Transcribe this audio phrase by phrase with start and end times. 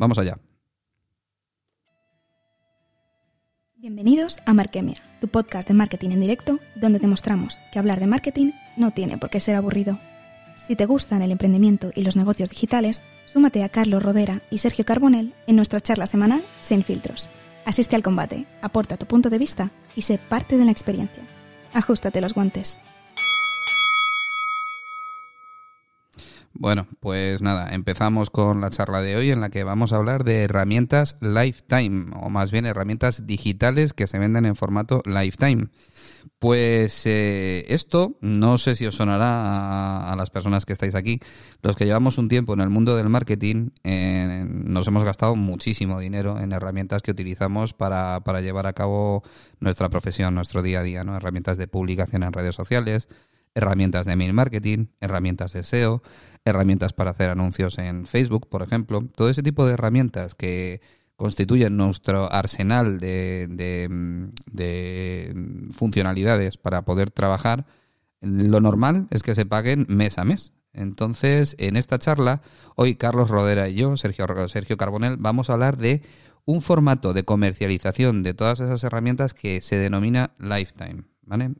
[0.00, 0.38] Vamos allá.
[3.76, 8.52] Bienvenidos a Markemia, tu podcast de marketing en directo, donde demostramos que hablar de marketing
[8.78, 9.98] no tiene por qué ser aburrido.
[10.56, 14.86] Si te gustan el emprendimiento y los negocios digitales, súmate a Carlos Rodera y Sergio
[14.86, 17.28] Carbonell en nuestra charla semanal Sin Filtros.
[17.66, 21.24] Asiste al combate, aporta tu punto de vista y sé parte de la experiencia.
[21.74, 22.80] Ajustate los guantes.
[26.52, 30.24] Bueno, pues nada, empezamos con la charla de hoy en la que vamos a hablar
[30.24, 35.68] de herramientas Lifetime, o más bien herramientas digitales que se venden en formato Lifetime.
[36.38, 41.20] Pues eh, esto no sé si os sonará a, las personas que estáis aquí.
[41.62, 46.00] Los que llevamos un tiempo en el mundo del marketing, eh, nos hemos gastado muchísimo
[46.00, 49.22] dinero en herramientas que utilizamos para, para llevar a cabo
[49.60, 51.16] nuestra profesión, nuestro día a día, ¿no?
[51.16, 53.08] Herramientas de publicación en redes sociales,
[53.54, 56.02] herramientas de mail marketing, herramientas de SEO,
[56.44, 59.02] herramientas para hacer anuncios en Facebook, por ejemplo.
[59.14, 60.80] Todo ese tipo de herramientas que
[61.16, 63.46] constituyen nuestro arsenal de,
[64.46, 65.34] de,
[65.70, 67.66] funcionalidades para poder trabajar,
[68.20, 70.52] lo normal es que se paguen mes a mes.
[70.72, 72.42] Entonces, en esta charla,
[72.76, 76.00] hoy Carlos Rodera y yo, Sergio, Sergio Carbonell, vamos a hablar de
[76.46, 81.04] un formato de comercialización de todas esas herramientas que se denomina Lifetime.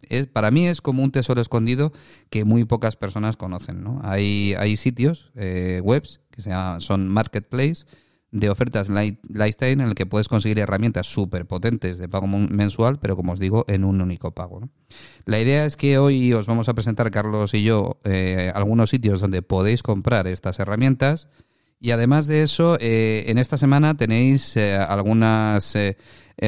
[0.08, 1.92] Es, para mí es como un tesoro escondido
[2.28, 3.82] que muy pocas personas conocen.
[3.82, 4.00] ¿no?
[4.02, 7.84] Hay, hay sitios, eh, webs, que se son marketplace,
[8.32, 13.16] de ofertas lifestyle en el que puedes conseguir herramientas súper potentes de pago mensual, pero
[13.16, 14.68] como os digo, en un único pago.
[15.24, 19.20] La idea es que hoy os vamos a presentar, Carlos y yo, eh, algunos sitios
[19.20, 21.28] donde podéis comprar estas herramientas.
[21.80, 25.96] Y además de eso, eh, en esta semana tenéis algunas eh,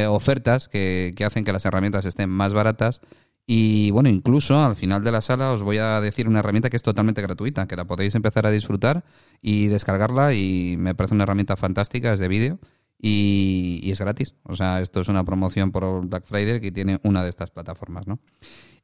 [0.07, 3.01] ofertas que, que hacen que las herramientas estén más baratas.
[3.47, 6.77] Y bueno, incluso al final de la sala os voy a decir una herramienta que
[6.77, 9.05] es totalmente gratuita, que la podéis empezar a disfrutar
[9.41, 12.61] y descargarla y me parece una herramienta fantástica, es de vídeo
[13.05, 14.35] y, es gratis.
[14.45, 18.07] O sea, esto es una promoción por Black Friday que tiene una de estas plataformas,
[18.07, 18.21] ¿no?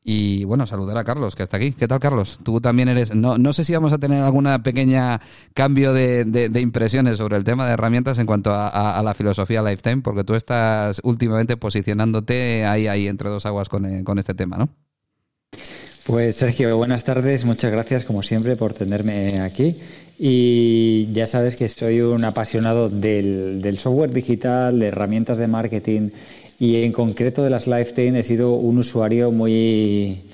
[0.03, 1.73] Y bueno, saludar a Carlos, que está aquí.
[1.73, 2.39] ¿Qué tal, Carlos?
[2.43, 3.15] Tú también eres.
[3.15, 5.21] No, no sé si vamos a tener alguna pequeña
[5.55, 10.25] cambio de, impresiones sobre el tema de herramientas en cuanto a, la filosofía Lifetime, porque
[10.25, 14.69] tú estás últimamente posicionándote ahí, ahí entre dos aguas con, eh, con este tema, ¿no?
[16.07, 17.45] Pues Sergio, buenas tardes.
[17.45, 19.77] Muchas gracias, como siempre, por tenerme aquí.
[20.19, 26.11] Y ya sabes que soy un apasionado del, software digital, de herramientas de marketing
[26.59, 30.25] y en concreto de las Lifetime he sido un usuario muy,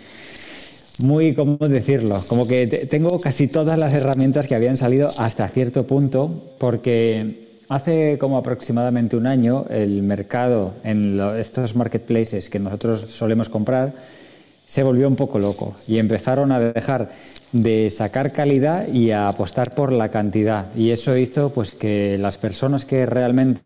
[1.01, 2.19] muy, ¿cómo decirlo?
[2.29, 8.17] Como que tengo casi todas las herramientas que habían salido hasta cierto punto, porque hace
[8.17, 13.93] como aproximadamente un año el mercado en estos marketplaces que nosotros solemos comprar
[14.67, 17.11] se volvió un poco loco y empezaron a dejar
[17.53, 20.75] de sacar calidad y a apostar por la cantidad.
[20.75, 23.63] Y eso hizo pues que las personas que realmente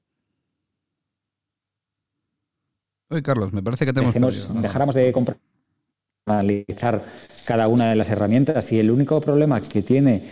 [3.10, 5.38] Oye, Carlos, me parece que tenemos Dejáramos de comprar,
[6.26, 7.06] analizar
[7.47, 10.28] cada una de las herramientas y el único problema que tiene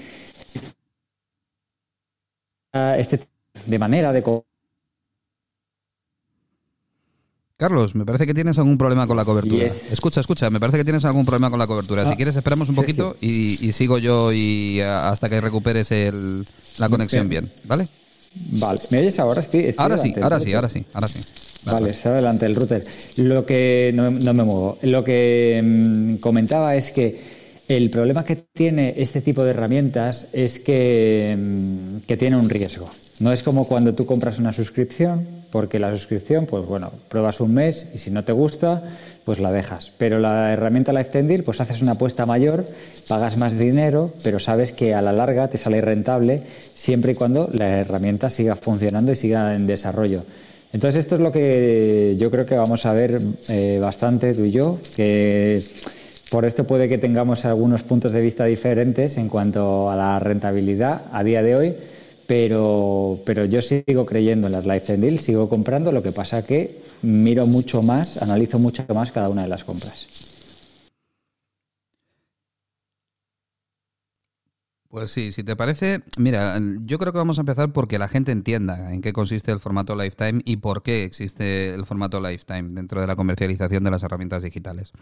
[2.98, 3.20] este
[3.64, 4.22] de manera de
[7.58, 9.64] Carlos, me parece que tienes algún problema con la cobertura.
[9.64, 12.04] Escucha, escucha, me parece que tienes algún problema con la cobertura.
[12.04, 15.88] si ah, quieres, esperamos un poquito y, sigo yo y hasta que recuperes
[16.78, 17.88] la conexión bien, ¿vale?
[18.34, 19.40] Vale, ¿me oyes ahora?
[19.40, 21.20] Sí, ahora sí, ahora sí, ahora sí, ahora sí.
[21.64, 22.84] Vale, está delante el router.
[23.16, 24.78] Lo que no, me muevo.
[24.82, 27.18] Lo que mm, comentaba es que
[27.68, 32.90] el problema que tiene este tipo de herramientas es que, mm, que tiene un riesgo.
[33.18, 37.54] No es como cuando tú compras una suscripción, porque la suscripción, pues bueno, pruebas un
[37.54, 38.82] mes y si no te gusta,
[39.24, 39.90] pues la dejas.
[39.96, 42.66] Pero la herramienta Lifetime pues haces una apuesta mayor,
[43.08, 46.42] pagas más dinero, pero sabes que a la larga te sale rentable
[46.74, 50.24] siempre y cuando la herramienta siga funcionando y siga en desarrollo.
[50.74, 53.18] Entonces esto es lo que yo creo que vamos a ver
[53.48, 55.62] eh, bastante tú y yo, que
[56.30, 61.02] por esto puede que tengamos algunos puntos de vista diferentes en cuanto a la rentabilidad
[61.12, 61.76] a día de hoy
[62.26, 66.80] pero, pero yo sigo creyendo en las Lifetime Deals, sigo comprando, lo que pasa que
[67.02, 70.06] miro mucho más, analizo mucho más cada una de las compras.
[74.88, 78.32] Pues sí, si te parece, mira, yo creo que vamos a empezar porque la gente
[78.32, 83.00] entienda en qué consiste el formato Lifetime y por qué existe el formato Lifetime dentro
[83.00, 84.92] de la comercialización de las herramientas digitales.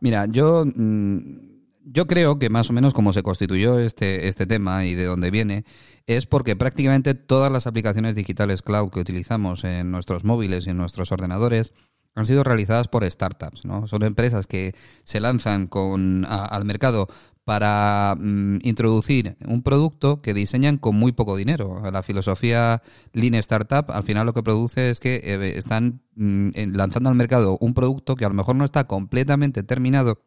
[0.00, 1.55] Mira, yo mm,
[1.86, 5.30] yo creo que más o menos como se constituyó este, este tema y de dónde
[5.30, 5.64] viene,
[6.06, 10.76] es porque prácticamente todas las aplicaciones digitales cloud que utilizamos en nuestros móviles y en
[10.76, 11.72] nuestros ordenadores
[12.16, 13.86] han sido realizadas por startups, ¿no?
[13.86, 14.74] Son empresas que
[15.04, 17.08] se lanzan con, al mercado
[17.44, 21.82] para mm, introducir un producto que diseñan con muy poco dinero.
[21.92, 22.82] La filosofía
[23.12, 27.58] Lean Startup al final lo que produce es que eh, están mm, lanzando al mercado
[27.60, 30.22] un producto que a lo mejor no está completamente terminado,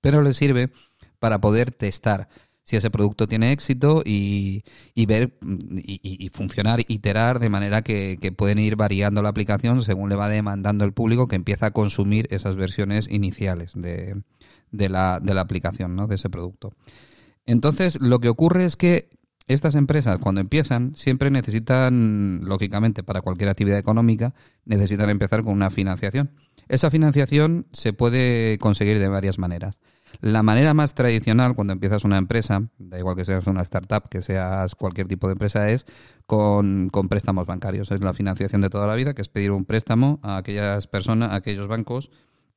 [0.00, 0.72] pero les sirve
[1.18, 2.28] para poder testar
[2.64, 4.62] si ese producto tiene éxito y,
[5.06, 5.38] ver
[5.74, 10.84] y, funcionar, iterar de manera que, pueden ir variando la aplicación según le va demandando
[10.84, 14.22] el público que empieza a consumir esas versiones iniciales de,
[14.70, 16.08] de, la, de la aplicación, ¿no?
[16.08, 16.74] de ese producto.
[17.46, 19.08] Entonces, lo que ocurre es que
[19.46, 24.34] estas empresas, cuando empiezan, siempre necesitan, lógicamente, para cualquier actividad económica,
[24.66, 26.32] necesitan empezar con una financiación.
[26.68, 29.78] Esa financiación se puede conseguir de varias maneras.
[30.20, 34.22] La manera más tradicional cuando empiezas una empresa, da igual que seas una startup, que
[34.22, 35.86] seas cualquier tipo de empresa, es
[36.26, 37.90] con, préstamos bancarios.
[37.90, 41.32] Es la financiación de toda la vida, que es pedir un préstamo a aquellas personas,
[41.32, 42.10] a aquellos bancos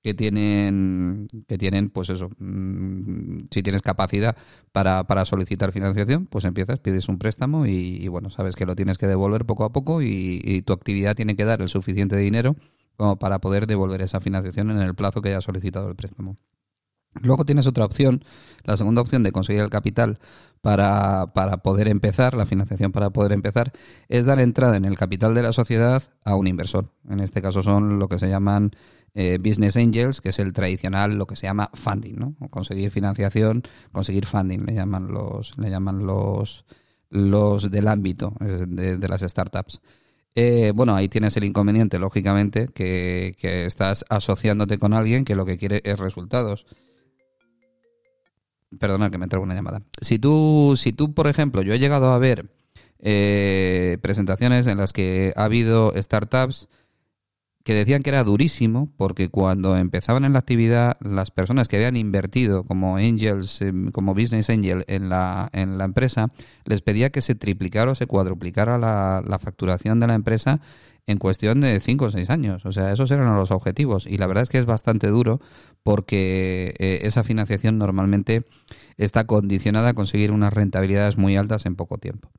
[0.04, 4.36] que tienen, que tienen, pues eso, mm, si tienes capacidad
[4.72, 8.98] para, para solicitar financiación, pues empiezas, pides un préstamo y, bueno, sabes que lo tienes
[8.98, 12.56] que devolver poco a poco y, y tu actividad tiene que dar el suficiente dinero
[12.98, 16.38] como para poder devolver esa financiación en el plazo que haya solicitado el préstamo.
[17.14, 18.24] Luego tienes otra opción,
[18.64, 20.20] la segunda opción de conseguir el capital
[20.62, 23.74] para, para, poder empezar, la financiación para poder empezar,
[24.08, 26.92] es dar entrada en el capital de la sociedad a un inversor.
[27.10, 28.72] En este caso son lo que se llaman
[29.14, 32.36] eh, business angels, que es el tradicional, lo que se llama funding, ¿no?
[32.50, 36.64] conseguir financiación, conseguir funding, le llaman los, le llaman los,
[37.10, 39.82] los del ámbito eh, de, las startups.
[40.34, 45.46] Eh, bueno, ahí tienes el inconveniente, lógicamente, que, que estás asociándote con alguien que lo
[45.46, 46.66] que quiere es resultados.
[48.80, 49.82] Perdona que me traigo una llamada.
[50.02, 52.50] Si tú, si tú, por ejemplo, yo he llegado a ver
[53.00, 56.68] eh, presentaciones en las que ha habido startups
[57.64, 61.96] que decían que era durísimo porque cuando empezaban en la actividad las personas que habían
[61.96, 66.32] invertido como angels, em, como business angel en la, en la empresa,
[66.66, 70.60] les pedía que se triplicara o se cuadruplicara la, la facturación de la empresa
[71.08, 72.66] en cuestión de 5 o 6 años.
[72.66, 74.06] O sea, esos eran los objetivos.
[74.06, 75.42] Y la verdad es que es bastante duro
[75.84, 78.46] porque eh, esa financiación normalmente
[78.98, 82.32] está condicionada a conseguir unas rentabilidades muy altas en poco tiempo.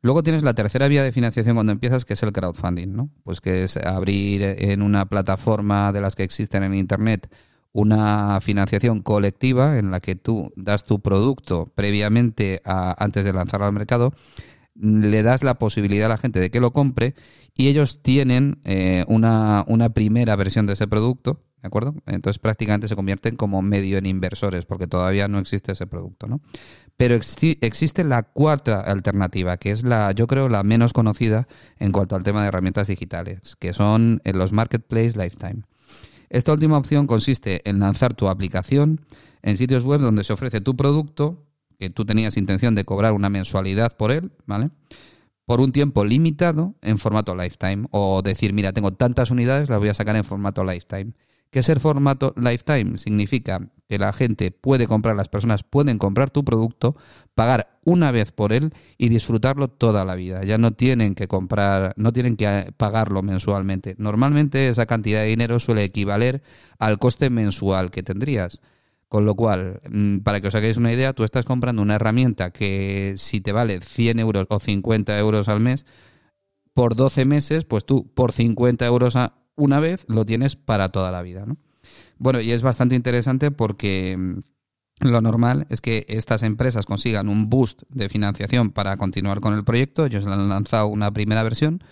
[0.00, 3.10] Luego tienes la tercera vía de financiación cuando empiezas, que es el crowdfunding, ¿no?
[3.22, 7.32] Pues que es abrir en una plataforma de las que existen en Internet
[7.72, 13.72] una financiación colectiva en la que tú das tu producto previamente antes de lanzarlo al
[13.72, 14.12] mercado,
[14.74, 17.14] le das la posibilidad a la gente de que lo compre
[17.56, 21.94] y ellos tienen eh, una, una primera versión de ese producto ¿De acuerdo?
[22.06, 26.40] Entonces prácticamente se convierten como medio en inversores porque todavía no existe ese producto, ¿no?
[26.96, 31.46] Pero existe la cuarta alternativa, que es la, yo creo, la menos conocida
[31.78, 35.62] en cuanto al tema de herramientas digitales, que son en los Marketplace Lifetime.
[36.30, 39.00] Esta última opción consiste en lanzar tu aplicación
[39.42, 41.46] en sitios web donde se ofrece tu producto,
[41.78, 44.70] que tú tenías intención de cobrar una mensualidad por él, ¿vale?
[45.44, 47.86] Por un tiempo limitado en formato lifetime.
[47.90, 51.12] O decir, mira, tengo tantas unidades, las voy a sacar en formato lifetime.
[51.52, 52.96] ¿Qué ser formato lifetime?
[52.96, 56.96] Significa que la gente puede comprar, las personas pueden comprar tu producto,
[57.34, 60.42] pagar una vez por él y disfrutarlo toda la vida.
[60.44, 63.96] Ya no tienen que comprar, no tienen que eh, pagarlo mensualmente.
[63.98, 66.42] Normalmente esa cantidad de dinero suele equivaler
[66.78, 68.62] al coste mensual que tendrías.
[69.08, 72.50] Con lo cual, mm, para que os hagáis una idea, tú estás comprando una herramienta
[72.50, 75.84] que si te vale 100 euros o 50 euros al mes,
[76.72, 81.10] por 12 meses, pues tú por 50 euros a, una vez, lo tienes para toda
[81.10, 81.56] la vida, ¿no?
[82.18, 87.46] Bueno, y es bastante interesante porque mm, lo normal es que estas empresas consigan un
[87.46, 90.06] boost de financiación para continuar con el proyecto.
[90.06, 91.82] Ellos han lanzado una primera versión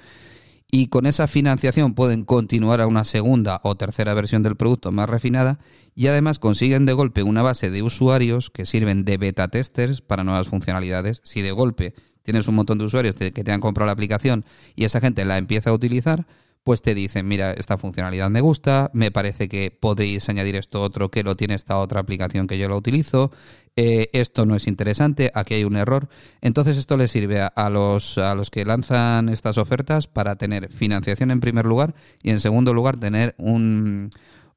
[0.71, 5.11] y con esa financiación pueden continuar a una segunda o tercera versión del producto más
[5.11, 5.59] refinada
[5.97, 10.23] y además consiguen de golpe una base de usuarios que sirven de beta testers para
[10.23, 11.21] nuevas funcionalidades.
[11.25, 14.45] Si de golpe tienes un montón de usuarios que te han comprado la aplicación
[14.77, 16.27] y esa gente la empieza a utilizar,
[16.63, 21.11] pues te dicen, mira, esta funcionalidad me gusta, me parece que podéis añadir esto otro
[21.11, 23.31] que lo tiene esta otra aplicación que yo lo utilizo,
[23.77, 26.09] eh, esto no es interesante, aquí hay un error.
[26.43, 31.31] Entonces esto le sirve a, los, a los que lanzan estas ofertas para tener financiación
[31.31, 34.11] en primer lugar y en segundo lugar tener un,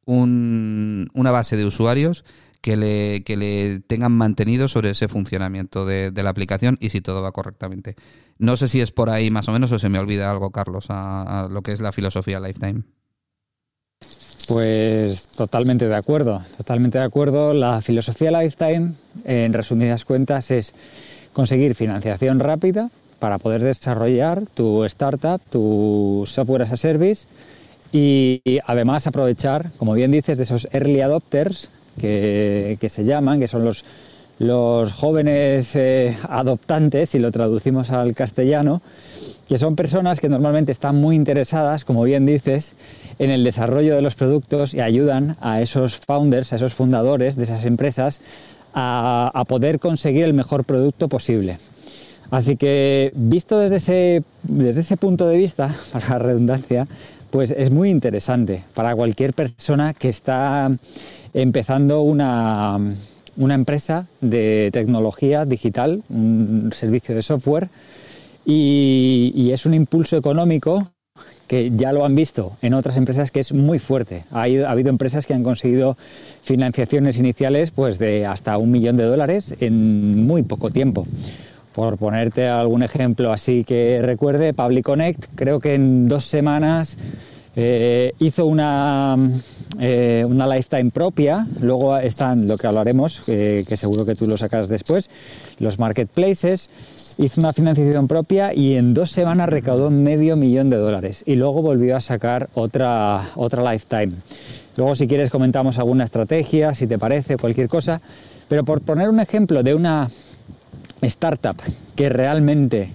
[0.05, 2.25] un, una base de usuarios
[2.63, 7.01] que le, que le tengan mantenido sobre ese funcionamiento de, de, la aplicación y si
[7.01, 7.97] todo va correctamente.
[8.37, 10.85] No sé si es por ahí más o menos o se me olvida algo, Carlos,
[10.87, 12.83] a, lo que es la filosofía Lifetime.
[14.47, 17.53] Pues totalmente de acuerdo, totalmente de acuerdo.
[17.53, 18.93] La filosofía Lifetime,
[19.25, 20.73] en resumidas cuentas, es
[21.33, 22.89] conseguir financiación rápida
[23.19, 27.27] para poder desarrollar tu startup, tu software as a service
[27.91, 31.69] y además aprovechar, como bien dices, de esos early adopters
[31.99, 33.83] que, se llaman, que son los,
[34.39, 38.81] los jóvenes eh, adoptantes, si lo traducimos al castellano,
[39.47, 42.73] que son personas que normalmente están muy interesadas, como bien dices,
[43.19, 47.43] en el desarrollo de los productos y ayudan a esos founders, a esos fundadores de
[47.43, 48.19] esas empresas
[48.73, 51.57] a, poder conseguir el mejor producto posible.
[52.31, 56.87] Así que visto desde ese, desde ese punto de vista, para la redundancia,
[57.29, 60.71] pues es muy interesante para cualquier persona que está
[61.33, 62.77] empezando una,
[63.37, 67.69] una empresa de tecnología digital, un servicio de software,
[68.45, 70.87] y, es un impulso económico
[71.47, 74.23] que ya lo han visto en otras empresas que es muy fuerte.
[74.31, 75.97] Ha, habido empresas que han conseguido
[76.41, 81.03] financiaciones iniciales pues de hasta un millón de dólares en muy poco tiempo.
[81.73, 86.97] Por ponerte algún ejemplo así que recuerde, Public Connect creo que en dos semanas
[87.55, 89.15] eh, hizo una,
[89.79, 94.67] eh, una lifetime propia, luego están lo que hablaremos, que seguro que tú lo sacas
[94.67, 95.09] después,
[95.59, 96.69] los marketplaces,
[97.17, 101.61] hizo una financiación propia y en dos semanas recaudó medio millón de dólares y luego
[101.61, 104.13] volvió a sacar otra, otra lifetime.
[104.75, 108.01] Luego si quieres comentamos alguna estrategia, si te parece, cualquier cosa,
[108.47, 110.09] pero por poner un ejemplo de una
[111.01, 111.57] startup
[111.95, 112.89] que realmente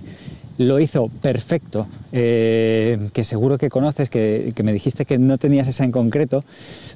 [0.59, 5.85] lo hizo perfecto, eh, que seguro que conoces, que, me dijiste que no tenías esa
[5.85, 6.45] en concreto,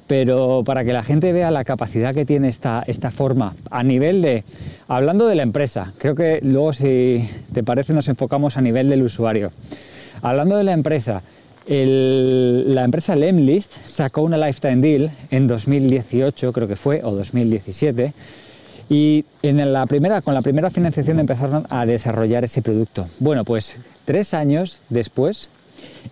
[0.05, 4.21] pero para que la gente vea la capacidad que tiene esta, esta forma a nivel
[4.21, 4.43] de,
[4.87, 9.01] hablando de la empresa, creo que luego si te parece nos enfocamos a nivel del
[9.01, 9.51] usuario.
[10.21, 11.21] Hablando de la empresa,
[11.65, 18.13] la empresa Lemlist sacó una lifetime deal en 2018, creo que fue, o 2017,
[18.89, 23.07] y en la primera, con la primera financiación empezaron a desarrollar ese producto.
[23.19, 23.75] Bueno, pues
[24.05, 25.49] tres años después,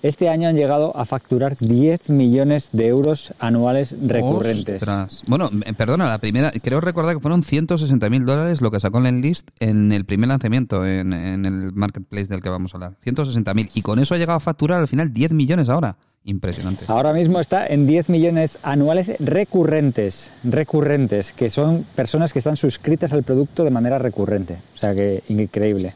[0.02, 4.84] este año han llegado a facturar 10 millones de euros anuales recurrentes.
[5.28, 9.50] Bueno, perdona, la primera, creo recordar que fueron 160 mil dólares lo que sacó Enlist
[9.60, 12.98] en el primer lanzamiento en, en el marketplace del que vamos a hablar.
[13.04, 13.70] 160 mil.
[13.74, 15.98] Y con eso ha llegado a facturar al final 10 millones ahora.
[16.24, 16.86] Impresionante.
[16.88, 23.12] Ahora mismo está en 10 millones anuales recurrentes, recurrentes, que son personas que están suscritas
[23.12, 24.58] al producto de manera recurrente.
[24.76, 25.94] O sea que increíble.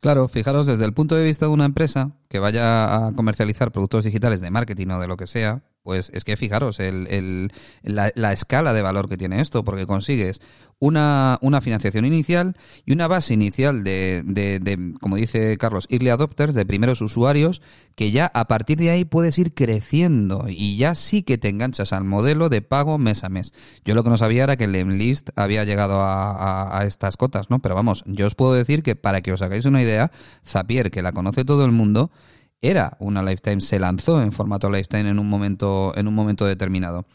[0.00, 4.04] Claro, fijaros, desde el punto de vista de una empresa que vaya a comercializar productos
[4.04, 7.50] digitales de marketing o de lo que sea, pues es que fijaros el,
[7.82, 10.40] la, la, escala de valor que tiene esto, porque consigues
[10.80, 12.54] una, una financiación inicial
[12.86, 17.62] y una base inicial de, de, como dice Carlos, early adopters, de primeros usuarios,
[17.96, 21.92] que ya a partir de ahí puedes ir creciendo y ya sí que te enganchas
[21.92, 23.52] al modelo de pago mes a mes.
[23.84, 27.50] Yo lo que no sabía era que el Lemlist había llegado a, a, estas cotas,
[27.50, 27.60] ¿no?
[27.60, 30.12] Pero vamos, yo os puedo decir que para que os hagáis una idea,
[30.46, 32.12] Zapier, que la conoce todo el mundo,
[32.60, 37.06] era una lifetime, se lanzó en formato lifetime en un momento, en un momento determinado.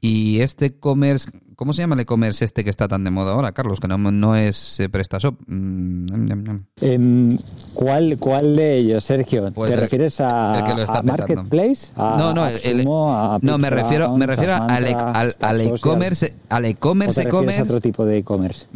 [0.00, 1.30] Y este e-commerce,
[1.62, 3.78] ¿cómo se llama el e-commerce este que está tan de moda ahora, Carlos?
[3.78, 5.38] Que no, no es eh, PrestaShop.
[5.46, 7.38] Mm, em,
[7.72, 9.52] ¿cuál, ¿Cuál de ellos, Sergio?
[9.52, 10.60] Pues ¿Te refieres a,
[11.04, 11.92] Marketplace?
[11.96, 14.96] no, no, no me refiero, me refiero al, e-,
[15.38, 17.62] al, e-commerce, al e-commerce, e-commerce.
[17.62, 18.66] otro tipo de e-commerce?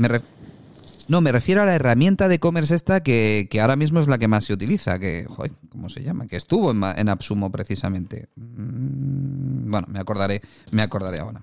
[1.08, 4.18] No, me refiero a la herramienta de e-commerce esta que, que, ahora mismo es la
[4.18, 6.28] que más se utiliza, que, joder, ¿cómo se llama?
[6.28, 8.28] Que estuvo en, en Absumo precisamente.
[8.36, 10.40] Mm, bueno, me acordaré,
[10.70, 11.42] me acordaré ahora.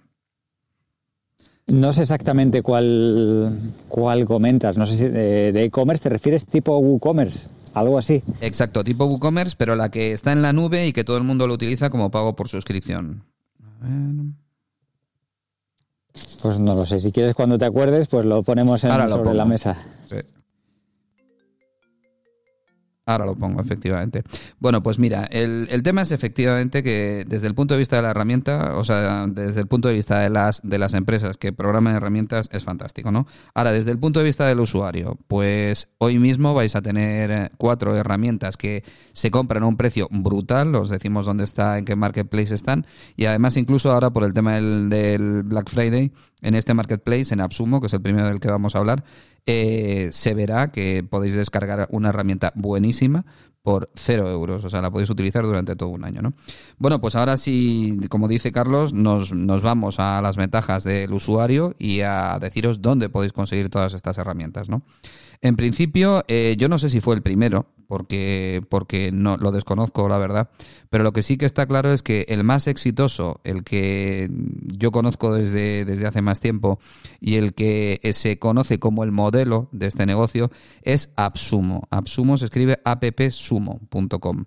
[1.67, 4.77] No sé exactamente cuál, cuál comentas.
[4.77, 8.21] No sé si de e-commerce te refieres tipo WooCommerce, algo así.
[8.41, 11.47] Exacto, tipo WooCommerce, pero la que está en la nube y que todo el mundo
[11.47, 13.23] lo utiliza como pago por suscripción.
[16.41, 16.99] Pues no lo sé.
[16.99, 19.77] Si quieres, cuando te acuerdes, pues lo ponemos sobre la mesa.
[20.03, 20.17] Sí.
[23.05, 24.23] Ahora lo pongo, efectivamente.
[24.59, 28.01] Bueno, pues mira, el, el, tema es efectivamente que desde el punto de vista de
[28.01, 31.51] la herramienta, o sea, desde el punto de vista de las, de las empresas que
[31.51, 33.27] programan herramientas, es fantástico, ¿no?
[33.53, 37.93] Ahora, desde el punto de vista del usuario, pues hoy mismo vais a tener cuatro
[37.93, 42.55] herramientas que se compran a un precio brutal, os decimos dónde está, en qué marketplace
[42.55, 42.85] están,
[43.17, 47.41] y además incluso ahora por el tema del, del Black Friday, en este marketplace, en
[47.41, 49.03] Absumo, que es el primero del que vamos a hablar,
[49.45, 53.25] eh, se verá que podéis descargar una herramienta buenísima
[53.63, 56.33] por cero euros, o sea, la podéis utilizar durante todo un año, ¿no?
[56.77, 61.73] Bueno, pues ahora sí, como dice Carlos, nos, nos vamos a las ventajas del usuario
[61.79, 64.83] y a deciros dónde podéis conseguir todas estas herramientas, ¿no?
[65.41, 70.07] En principio, eh, yo no sé si fue el primero, porque, porque no lo desconozco,
[70.09, 70.49] la verdad.
[70.89, 74.29] Pero lo que sí que está claro es que el más exitoso, el que
[74.65, 76.79] yo conozco desde, desde hace más tiempo
[77.19, 80.49] y el que se conoce como el modelo de este negocio
[80.81, 81.87] es Absumo.
[81.89, 84.45] Absumo se escribe appsumo.com.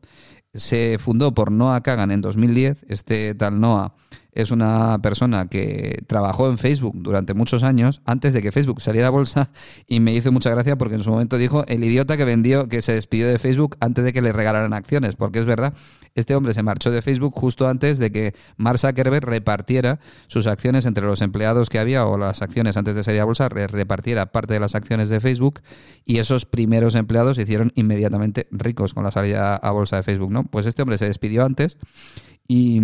[0.55, 2.87] se fundó por Noah Kagan en 2010.
[2.89, 3.95] Este tal Noah
[4.37, 9.09] es una persona que trabajó en Facebook durante muchos años antes de que Facebook saliera
[9.09, 9.51] a bolsa
[9.87, 12.83] y me hizo mucha gracia porque en su momento dijo el idiota que vendió, que
[12.83, 15.73] se despidió de Facebook antes de que le regalaran acciones, porque es verdad,
[16.15, 20.85] este hombre se marchó de Facebook justo antes de que Mark Zuckerberg repartiera sus acciones
[20.85, 24.53] entre los empleados que había o las acciones antes de salir a bolsa, repartiera parte
[24.53, 25.61] de las acciones de Facebook
[26.05, 30.31] y esos primeros empleados se hicieron inmediatamente ricos con la salida a bolsa de Facebook,
[30.31, 30.45] ¿no?
[30.45, 31.79] Pues este hombre se despidió antes
[32.49, 32.81] y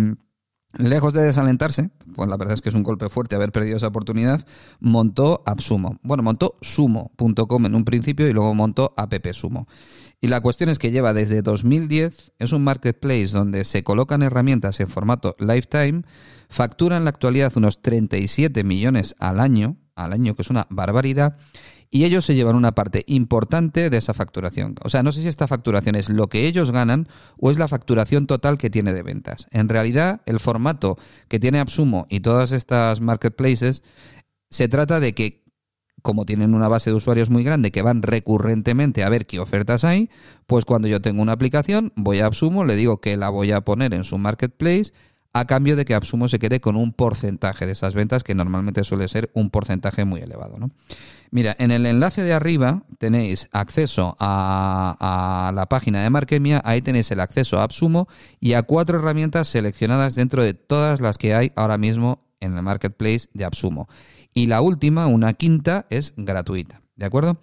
[0.77, 3.87] Lejos de desalentarse, pues la verdad es que es un golpe fuerte haber perdido esa
[3.87, 4.43] oportunidad,
[4.79, 5.99] montó AppSumo.
[6.01, 9.67] Bueno, montó sumo.com en un principio y luego montó AppSumo.
[10.19, 14.79] Y la cuestión es que lleva desde 2010, es un marketplace donde se colocan herramientas
[14.79, 16.03] en formato lifetime,
[16.49, 21.37] factura en la actualidad unos 37 millones al año, al año que es una barbaridad,
[21.93, 24.73] y ellos se llevan una parte importante de esa facturación.
[24.83, 27.07] O sea, no sé si esta facturación es lo que ellos ganan
[27.37, 29.45] o es la facturación total que tiene de ventas.
[29.51, 30.97] En realidad, el formato
[31.27, 33.83] que tiene Absumo y todas estas marketplaces
[34.49, 35.43] se trata de que
[36.01, 39.83] como tienen una base de usuarios muy grande que van recurrentemente a ver qué ofertas
[39.83, 40.09] hay,
[40.47, 43.61] pues cuando yo tengo una aplicación, voy a Absumo, le digo que la voy a
[43.61, 44.91] poner en su marketplace
[45.33, 48.83] a cambio de que Absumo se quede con un porcentaje de esas ventas, que normalmente
[48.83, 50.57] suele ser un porcentaje muy elevado.
[50.59, 50.69] ¿no?
[51.31, 57.09] Mira, en el enlace de arriba tenéis acceso a, la página de Markemia, ahí tenéis
[57.09, 58.07] el acceso a Absumo
[58.39, 62.61] y a cuatro herramientas seleccionadas dentro de todas las que hay ahora mismo en el
[62.61, 63.87] marketplace de Absumo.
[64.33, 66.81] Y la última, una quinta, es gratuita.
[66.95, 67.39] ¿De acuerdo?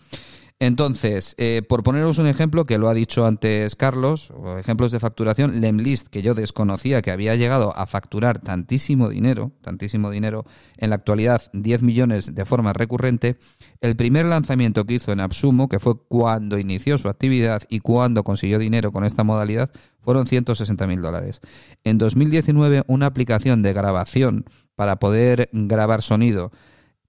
[0.62, 5.62] Entonces, eh, por poneros un ejemplo que lo ha dicho antes Carlos, ejemplos de facturación,
[5.62, 10.44] Lemlist, que yo desconocía que había llegado a facturar tantísimo dinero, tantísimo dinero,
[10.76, 13.38] en la actualidad 10 millones de forma recurrente,
[13.80, 18.22] el primer lanzamiento que hizo en Absumo, que fue cuando inició su actividad y cuando
[18.22, 19.70] consiguió dinero con esta modalidad,
[20.02, 21.40] fueron 160 mil dólares.
[21.84, 26.52] En 2019, una aplicación de grabación para poder grabar sonido,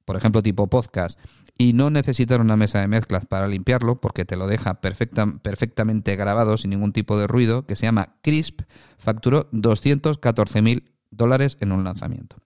[0.05, 1.19] por ejemplo, tipo podcast,
[1.57, 6.57] y no necesitar una mesa de mezclas para limpiarlo porque te lo deja perfectamente grabado
[6.57, 8.61] sin ningún tipo de ruido, que se llama Crisp,
[8.97, 12.37] facturó 214 mil dólares en un lanzamiento.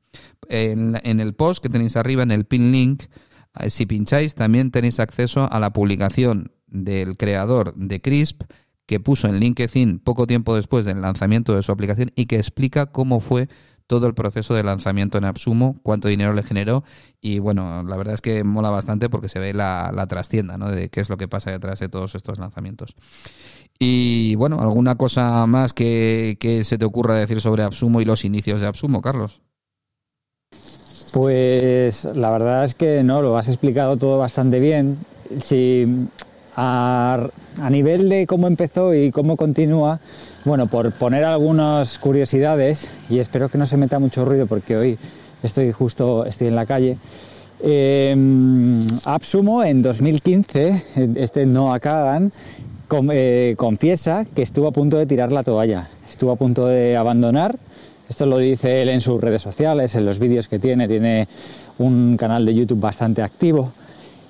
[0.50, 3.04] En, en, el post que tenéis arriba, en el pin link,
[3.60, 8.44] eh, si pincháis, también tenéis acceso a la publicación del creador de Crisp
[8.86, 12.88] que puso en LinkedIn poco tiempo después del lanzamiento de su aplicación y que explica
[12.88, 13.50] cómo fue
[13.88, 16.84] todo el proceso de lanzamiento en Absumo, cuánto dinero le generó
[17.22, 20.70] y bueno, la verdad es que mola bastante porque se ve la, trastienda ¿no?
[20.70, 22.96] de qué es lo que pasa detrás de todos estos lanzamientos.
[23.80, 28.62] Y bueno, ¿alguna cosa más que, se te ocurra decir sobre Absumo y los inicios
[28.62, 29.42] de Absumo, Carlos?
[31.14, 34.98] Pues la verdad es que no, lo has explicado todo bastante bien.
[35.42, 36.08] Si
[36.56, 37.30] a
[37.70, 40.00] nivel de cómo empezó y cómo continúa,
[40.46, 44.98] bueno, por poner algunas curiosidades, y espero que no se meta mucho ruido porque hoy
[45.42, 46.98] estoy justo estoy en la calle.
[47.62, 48.16] Eh,
[49.06, 50.84] Absumo en 2015,
[51.16, 52.32] este Noah Kagan,
[53.12, 57.58] eh, confiesa que estuvo a punto de tirar la toalla, estuvo a punto de abandonar.
[58.08, 61.28] Esto lo dice él en sus redes sociales, en los vídeos que tiene, tiene
[61.80, 63.74] un canal de YouTube bastante activo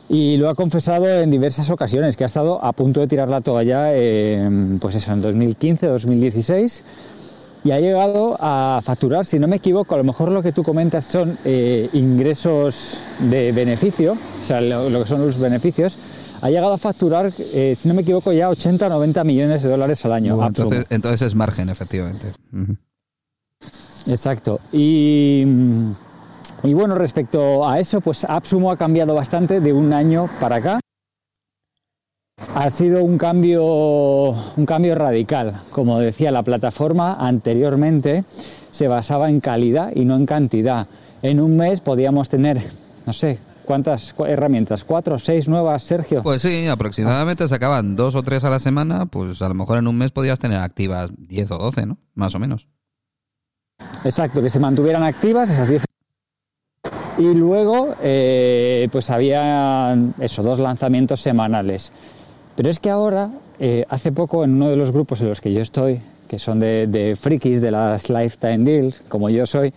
[0.09, 3.41] y lo ha confesado en diversas ocasiones que ha estado a punto de tirar la
[3.41, 3.89] toalla
[4.79, 6.83] pues eso en 2015 2016
[7.63, 10.63] y ha llegado a facturar si no me equivoco a lo mejor lo que tú
[10.63, 15.97] comentas son eh, ingresos de beneficio o sea lo, que son los beneficios
[16.41, 19.69] ha llegado a facturar, eh, si no me equivoco, ya 80 o 90 millones de
[19.69, 20.45] dólares al año.
[20.45, 22.27] entonces, entonces, es margen, efectivamente.
[24.05, 24.59] Exacto.
[24.71, 25.43] Y,
[26.63, 30.79] y bueno, respecto a eso, pues AppSumo ha cambiado bastante de un año para acá.
[32.55, 35.61] Ha sido un cambio, un cambio radical.
[35.71, 38.25] Como decía, la plataforma anteriormente
[38.71, 40.87] se basaba en calidad y no en cantidad.
[41.21, 42.61] En un mes podíamos tener,
[43.05, 44.83] no sé, ¿cuántas herramientas?
[44.83, 46.21] ¿Cuatro o seis nuevas, Sergio?
[46.21, 49.87] Pues sí, aproximadamente sacaban dos o tres a la semana, pues a lo mejor en
[49.87, 51.97] un mes podías tener activas 10 o 12, ¿no?
[52.13, 52.67] Más o menos.
[54.03, 55.85] Exacto, que se mantuvieran activas esas 10
[57.17, 61.91] y luego, eh, pues había eso, dos lanzamientos semanales.
[62.55, 65.53] Pero es que ahora, eh, hace poco, en uno de los grupos en los que
[65.53, 69.73] yo estoy, que son de, frikis de las Lifetime Deals, como yo soy,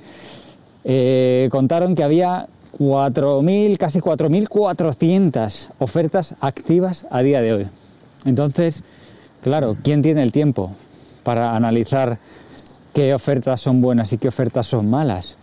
[0.85, 2.47] eh, contaron que había
[2.79, 7.67] 4.000, casi 4.400 ofertas activas a día de hoy.
[8.25, 8.83] Entonces,
[9.43, 10.73] claro, ¿quién tiene el tiempo
[11.23, 12.19] para analizar
[12.95, 15.38] qué ofertas son buenas y qué ofertas son malas?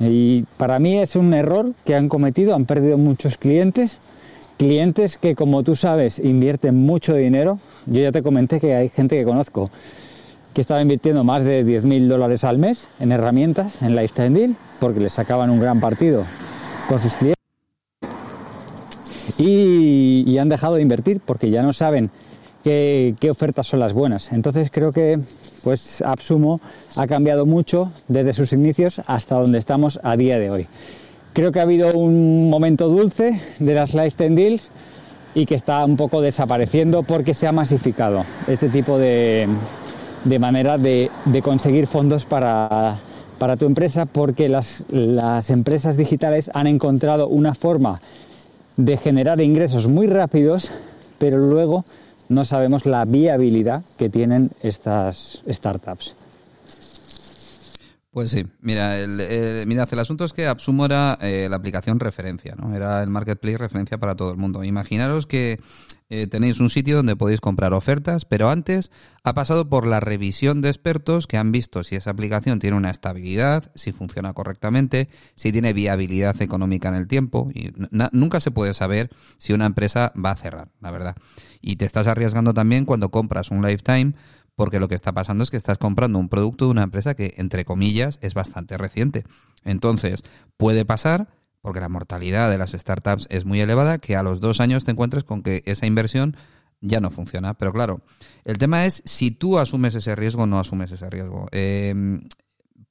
[0.00, 3.98] Y para mí es un error que han cometido, han perdido muchos clientes,
[4.56, 7.58] clientes que como tú sabes invierten mucho dinero.
[7.86, 9.70] Yo ya te comenté que hay gente que conozco
[10.54, 15.00] que estaba invirtiendo más de 10.000 dólares al mes en herramientas, en Lifetime Deal, porque
[15.00, 16.24] le sacaban un gran partido
[16.88, 17.36] con sus clientes.
[19.38, 22.10] Y, han dejado de invertir porque ya no saben
[22.62, 24.32] qué, ofertas son las buenas.
[24.32, 25.18] Entonces creo que
[25.64, 26.60] pues Absumo
[26.96, 30.66] ha cambiado mucho desde sus inicios hasta donde estamos a día de hoy.
[31.32, 34.70] Creo que ha habido un momento dulce de las Lifetime Deals
[35.34, 39.48] y que está un poco desapareciendo porque se ha masificado este tipo de,
[40.24, 41.10] de manera de,
[41.42, 42.98] conseguir fondos para,
[43.58, 48.00] tu empresa porque las, las empresas digitales han encontrado una forma
[48.76, 50.70] de generar ingresos muy rápidos,
[51.18, 51.84] pero luego
[52.32, 56.14] no sabemos la viabilidad que tienen estas startups.
[58.12, 62.54] Pues sí, mira, el, el el asunto es que Absumo era eh, la aplicación referencia,
[62.54, 62.76] ¿no?
[62.76, 64.64] Era el marketplace referencia para todo el mundo.
[64.64, 65.60] Imaginaros que
[66.10, 68.90] eh, tenéis un sitio donde podéis comprar ofertas, pero antes
[69.24, 72.90] ha pasado por la revisión de expertos que han visto si esa aplicación tiene una
[72.90, 77.50] estabilidad, si funciona correctamente, si tiene viabilidad económica en el tiempo.
[77.54, 77.72] Y
[78.12, 81.16] nunca se puede saber si una empresa va a cerrar, la verdad.
[81.62, 84.12] Y te estás arriesgando también cuando compras un lifetime
[84.62, 87.34] porque lo que está pasando es que estás comprando un producto de una empresa que,
[87.36, 89.24] entre comillas, es bastante reciente.
[89.64, 90.22] Entonces,
[90.56, 94.60] puede pasar, porque la mortalidad de las startups es muy elevada, que a los dos
[94.60, 96.36] años te encuentres con que esa inversión
[96.80, 97.54] ya no funciona.
[97.54, 98.02] Pero claro,
[98.44, 101.48] el tema es si tú asumes ese riesgo o no asumes ese riesgo.
[101.50, 102.28] Em,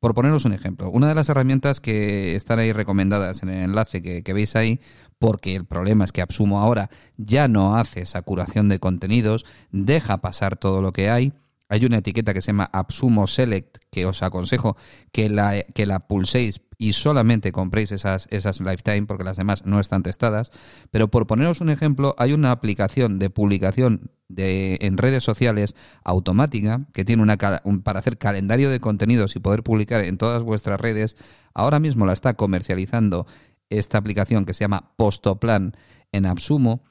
[0.01, 4.01] por poneros un ejemplo, una de las herramientas que están ahí recomendadas en el enlace
[4.01, 4.81] que, que, veis ahí,
[5.19, 10.17] porque el problema es que Absumo ahora ya no hace esa curación de contenidos, deja
[10.17, 11.31] pasar todo lo que hay,
[11.71, 14.75] hay una etiqueta que se llama Absumo Select que os aconsejo
[15.13, 19.79] que la, que la pulséis y solamente compréis esas, esas Lifetime porque las demás no
[19.79, 20.51] están testadas.
[20.89, 26.87] Pero por poneros un ejemplo, hay una aplicación de publicación de, en redes sociales automática
[26.93, 30.81] que tiene una, un, para hacer calendario de contenidos y poder publicar en todas vuestras
[30.81, 31.15] redes.
[31.53, 33.27] Ahora mismo la está comercializando
[33.69, 35.77] esta aplicación que se llama Postoplan
[36.11, 36.83] en Absumo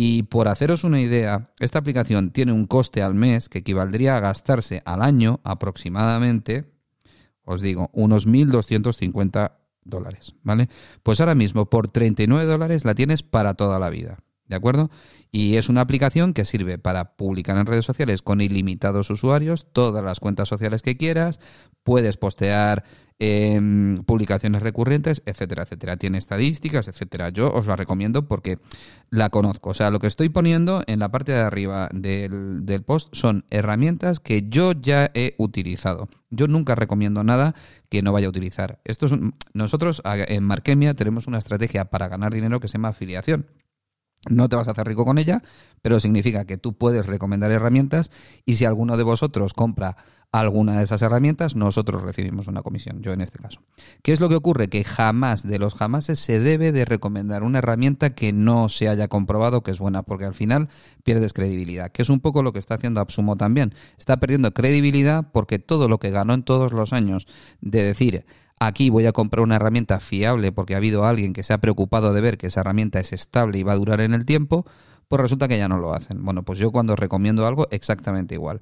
[0.00, 4.20] y por haceros una idea, esta aplicación tiene un coste al mes que equivaldría a
[4.20, 6.70] gastarse al año aproximadamente,
[7.42, 10.68] os digo, unos 1.250 dólares, ¿vale?
[11.02, 14.88] Pues ahora mismo por 39 dólares la tienes para toda la vida, ¿de acuerdo?
[15.32, 20.04] Y es una aplicación que sirve para publicar en redes sociales con ilimitados usuarios, todas
[20.04, 21.40] las cuentas sociales que quieras,
[21.82, 22.84] puedes postear
[23.20, 23.60] eh,
[24.06, 25.96] publicaciones recurrentes, etcétera, etcétera.
[25.96, 27.30] Tiene estadísticas, etcétera.
[27.30, 28.58] Yo os la recomiendo porque
[29.10, 29.70] la conozco.
[29.70, 33.44] O sea, lo que estoy poniendo en la parte de arriba del, del post son
[33.50, 36.08] herramientas que yo ya he utilizado.
[36.30, 37.54] Yo nunca recomiendo nada
[37.88, 38.80] que no vaya a utilizar.
[38.84, 39.12] Esto es
[39.52, 43.46] nosotros en Markemia tenemos una estrategia para ganar dinero que se llama afiliación.
[44.28, 45.42] No te vas a hacer rico con ella,
[45.80, 48.10] pero significa que tú puedes recomendar herramientas
[48.44, 49.96] y si alguno de vosotros compra
[50.30, 53.60] alguna de esas herramientas, nosotros recibimos una comisión, yo en este caso.
[54.02, 54.68] ¿Qué es lo que ocurre?
[54.68, 59.08] Que jamás de los jamases se debe de recomendar una herramienta que no se haya
[59.08, 60.68] comprobado que es buena, porque al final
[61.02, 63.74] pierdes credibilidad, que es un poco lo que está haciendo Absumo también.
[63.98, 67.26] Está perdiendo credibilidad porque todo lo que ganó en todos los años
[67.60, 68.24] de decir
[68.60, 72.12] aquí voy a comprar una herramienta fiable porque ha habido alguien que se ha preocupado
[72.12, 74.64] de ver que esa herramienta es estable y va a durar en el tiempo,
[75.08, 76.24] pues resulta que ya no lo hacen.
[76.24, 78.60] Bueno, pues yo cuando recomiendo algo exactamente igual.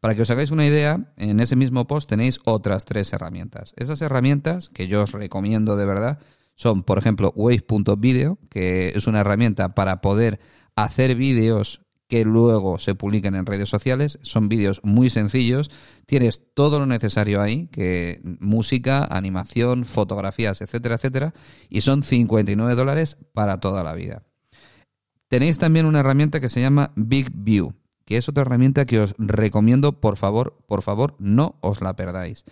[0.00, 3.72] Para que os hagáis una idea, en ese mismo post tenéis otras tres herramientas.
[3.76, 6.18] Esas herramientas que yo os recomiendo de verdad
[6.54, 10.40] son, por ejemplo, wave.video, que es una herramienta para poder
[10.74, 14.18] hacer vídeos que luego se publiquen en redes sociales.
[14.22, 15.70] Son vídeos muy sencillos.
[16.06, 21.34] Tienes todo lo necesario ahí, que música, animación, fotografías, etcétera, etcétera.
[21.68, 24.22] Y son 59 dólares para toda la vida.
[25.28, 27.74] Tenéis también una herramienta que se llama Big View
[28.06, 32.44] que es otra herramienta que os recomiendo, por favor, por favor, no os la perdáis.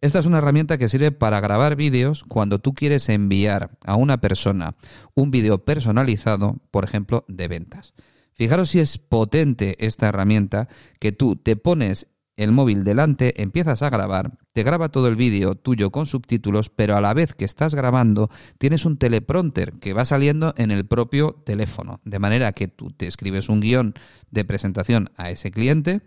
[0.00, 4.20] Esta es una herramienta que sirve para grabar vídeos cuando tú quieres enviar a una
[4.20, 4.76] persona
[5.14, 7.94] un vídeo personalizado, por ejemplo, de ventas.
[8.34, 13.90] Fijaros si es potente esta herramienta que tú te pones el móvil delante, empiezas a
[13.90, 17.74] grabar, te graba todo el vídeo tuyo con subtítulos, pero a la vez que estás
[17.74, 22.90] grabando tienes un teleprompter que va saliendo en el propio teléfono, de manera que tú
[22.90, 23.94] te escribes un guion
[24.30, 26.00] de presentación a ese cliente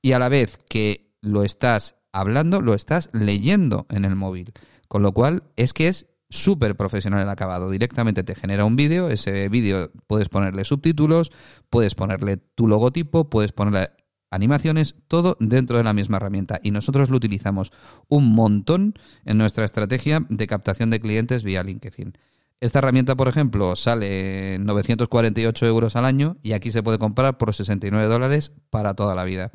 [0.00, 4.52] y a la vez que lo estás hablando, lo estás leyendo en el móvil.
[4.88, 7.70] Con lo cual es que es súper profesional el acabado.
[7.70, 11.30] Directamente te genera un vídeo, ese vídeo puedes ponerle subtítulos,
[11.70, 13.90] puedes ponerle tu logotipo, puedes ponerle
[14.30, 16.60] animaciones, todo dentro de la misma herramienta.
[16.62, 17.72] Y nosotros lo utilizamos
[18.08, 22.14] un montón en nuestra estrategia de captación de clientes vía LinkedIn.
[22.60, 27.54] Esta herramienta, por ejemplo, sale 948 euros al año y aquí se puede comprar por
[27.54, 29.52] 69 dólares para toda la vida.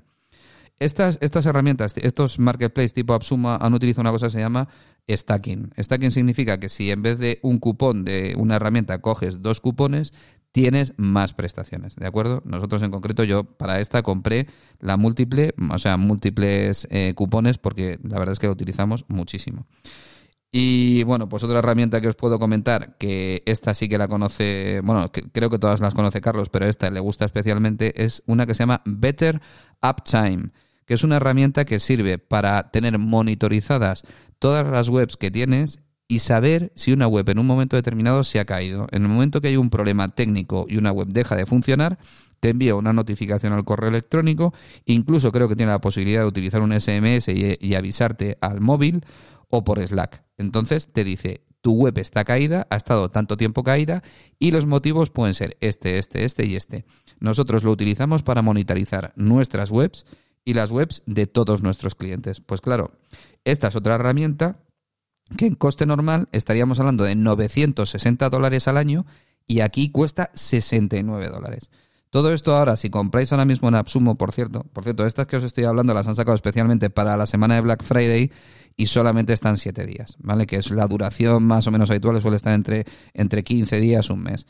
[0.80, 4.70] estas, estas herramientas, estos marketplaces tipo Absuma han utilizado una cosa que se llama
[5.10, 5.74] stacking.
[5.78, 10.14] Stacking significa que si en vez de un cupón de una herramienta coges dos cupones,
[10.54, 12.42] tienes más prestaciones, ¿de acuerdo?
[12.46, 14.48] Nosotros en concreto, yo para esta compré
[14.80, 19.66] la múltiple, o sea, múltiples eh, cupones porque la verdad es que lo utilizamos muchísimo.
[20.52, 24.82] Y bueno, pues otra herramienta que os puedo comentar, que esta sí que la conoce,
[24.84, 28.54] bueno, creo que todas las conoce Carlos, pero esta le gusta especialmente, es una que
[28.54, 29.42] se llama Better
[29.82, 30.52] Uptime,
[30.86, 34.04] que es una herramienta que sirve para tener monitorizadas
[34.38, 35.80] todas las webs que tienes
[36.14, 38.86] y saber si una web en un momento determinado se ha caído.
[38.92, 41.98] En el momento que hay un problema técnico y una web deja de funcionar,
[42.40, 44.54] te envía una notificación al correo electrónico,
[44.86, 49.04] incluso creo que tiene la posibilidad de utilizar un SMS y, avisarte al móvil
[49.50, 50.24] o por Slack.
[50.38, 54.04] Entonces te dice, tu web está caída, ha estado tanto tiempo caída
[54.38, 56.86] y los motivos pueden ser este, este, este y este.
[57.20, 60.06] Nosotros lo utilizamos para monitorizar nuestras webs
[60.46, 62.40] y las webs de todos nuestros clientes.
[62.40, 62.92] Pues claro,
[63.46, 64.60] esta es otra herramienta
[65.38, 69.06] que en coste normal estaríamos hablando de 960 dólares al año
[69.48, 71.70] y aquí cuesta 69 dólares.
[72.10, 75.38] Todo esto ahora, si compráis ahora mismo en Absumo, por cierto, por cierto, estas que
[75.38, 78.32] os estoy hablando las han sacado especialmente para la semana de Black Friday
[78.76, 80.46] y solamente están 7 días, ¿vale?
[80.46, 84.22] Que es la duración más o menos habitual, suele estar entre, entre 15 días, un
[84.22, 84.46] mes.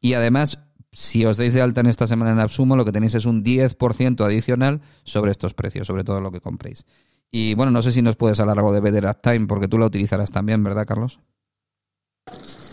[0.00, 0.60] Y además,
[0.92, 3.44] si os dais de alta en esta semana en Absumo, lo que tenéis es un
[3.44, 6.86] 10% adicional sobre estos precios, sobre todo lo que compréis.
[7.30, 9.86] Y bueno, no sé si nos puedes hablar algo de Better Time, porque tú la
[9.86, 11.20] utilizarás también, ¿verdad, Carlos?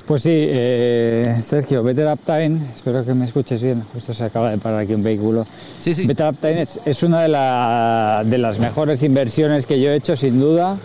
[0.07, 4.59] Pues sí, eh, Sergio, Better Time, espero que me escuches bien, justo se acaba de
[4.59, 5.45] parar aquí un vehículo.
[5.79, 6.05] Sí, sí.
[6.05, 10.77] Better Time es, una de, de, las mejores inversiones que yo he hecho, sin duda.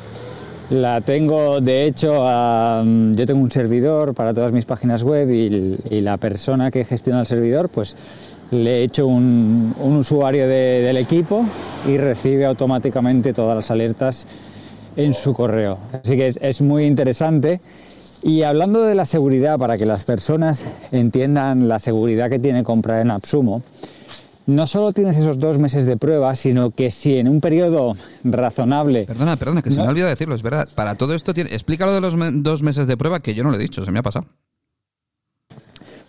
[0.71, 6.01] La tengo, de hecho, yo tengo un servidor para todas mis páginas web y, y
[6.01, 7.97] la persona que gestiona el servidor, pues
[8.51, 11.45] le he hecho un, usuario del equipo
[11.87, 14.27] y recibe automáticamente todas las alertas
[14.97, 15.79] en su correo.
[15.93, 17.61] Así que es, muy interesante.
[18.23, 23.01] Y hablando de la seguridad, para que las personas entiendan la seguridad que tiene comprar
[23.01, 23.63] en Absumo,
[24.47, 29.05] no solo tienes esos dos meses de prueba, sino que si en un periodo razonable...
[29.07, 30.69] Perdona, perdona, que se me ha olvidado decirlo, es verdad.
[30.75, 31.51] Para todo esto, tiene...
[31.51, 34.01] explícalo de los dos meses de prueba, que yo no lo he dicho, se me
[34.01, 34.27] ha pasado.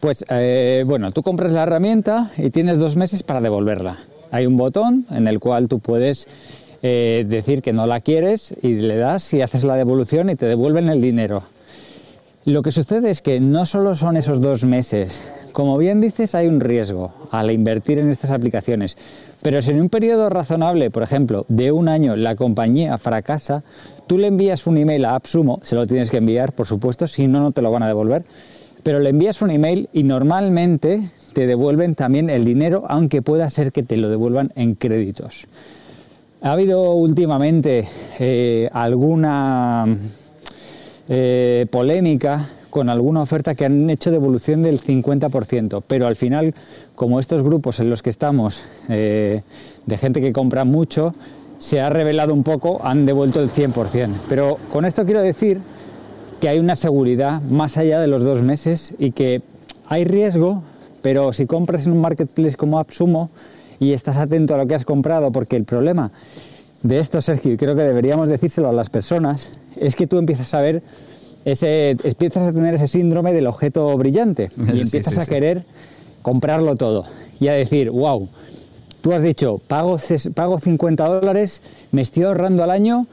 [0.01, 3.99] Pues eh, bueno, tú compras la herramienta y tienes dos meses para devolverla.
[4.31, 6.27] Hay un botón en el cual tú puedes
[6.81, 10.47] eh, decir que no la quieres y le das y haces la devolución y te
[10.47, 11.43] devuelven el dinero.
[12.45, 16.47] Lo que sucede es que no solo son esos dos meses, como bien dices, hay
[16.47, 18.97] un riesgo al invertir en estas aplicaciones.
[19.43, 23.61] Pero si en un periodo razonable, por ejemplo, de un año, la compañía fracasa,
[24.07, 27.27] tú le envías un email a AppSumo, se lo tienes que enviar, por supuesto, si
[27.27, 28.23] no, no te lo van a devolver
[28.83, 33.71] pero le envías un email y normalmente te devuelven también el dinero, aunque pueda ser
[33.71, 35.47] que te lo devuelvan en créditos.
[36.41, 37.87] Ha habido últimamente
[38.19, 39.85] eh, alguna
[41.07, 46.55] eh, polémica con alguna oferta que han hecho devolución del 50%, pero al final,
[46.95, 49.43] como estos grupos en los que estamos, eh,
[49.85, 51.13] de gente que compra mucho,
[51.59, 54.09] se ha revelado un poco, han devuelto el 100%.
[54.27, 55.61] Pero con esto quiero decir
[56.41, 59.43] que hay una seguridad más allá de los dos meses y que
[59.87, 60.63] hay riesgo,
[61.03, 63.29] pero si compras en un marketplace como AppSumo
[63.79, 66.11] y estás atento a lo que has comprado, porque el problema
[66.81, 70.51] de esto, Sergio, y creo que deberíamos decírselo a las personas, es que tú empiezas
[70.55, 70.81] a ver
[71.45, 75.63] ese, empiezas a tener ese síndrome del objeto brillante y empiezas a querer
[76.23, 77.05] comprarlo todo
[77.39, 78.27] y a decir, wow,
[79.01, 79.97] tú has dicho, pago,
[80.33, 83.03] pago 50 dólares, me estoy ahorrando al año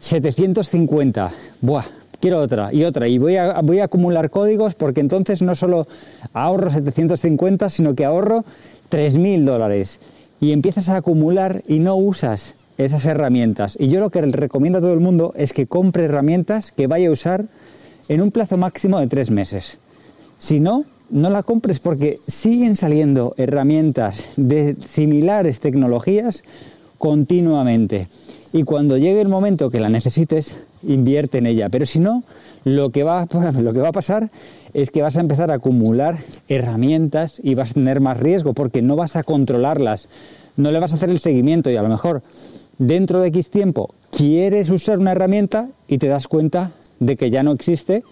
[0.00, 1.32] 750.
[1.60, 1.84] Buah,
[2.20, 5.86] quiero otra y otra y voy a, voy a acumular códigos porque entonces no solo
[6.32, 8.44] ahorro 750 sino que ahorro
[8.90, 10.00] 3.000 dólares.
[10.40, 13.76] Y empiezas a acumular y no usas esas herramientas.
[13.78, 17.08] Y yo lo que recomiendo a todo el mundo es que compre herramientas que vaya
[17.08, 17.46] a usar
[18.08, 19.78] en un plazo máximo de tres meses.
[20.38, 26.42] Si no no la compres porque siguen saliendo herramientas de similares tecnologías
[26.98, 28.08] continuamente.
[28.52, 31.68] Y cuando llegue el momento que la necesites, invierte en ella.
[31.68, 32.22] Pero si no,
[32.64, 33.26] lo que, va,
[33.60, 34.30] lo que va a pasar
[34.74, 38.82] es que vas a empezar a acumular herramientas y vas a tener más riesgo porque
[38.82, 40.08] no vas a controlarlas,
[40.56, 42.22] no le vas a hacer el seguimiento y a lo mejor
[42.78, 47.42] dentro de X tiempo quieres usar una herramienta y te das cuenta de que ya
[47.42, 48.02] no existe,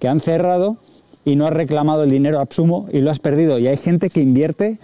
[0.00, 0.76] que han cerrado
[1.24, 3.58] y no has reclamado el dinero absumo y lo has perdido.
[3.58, 4.78] Y hay gente que invierte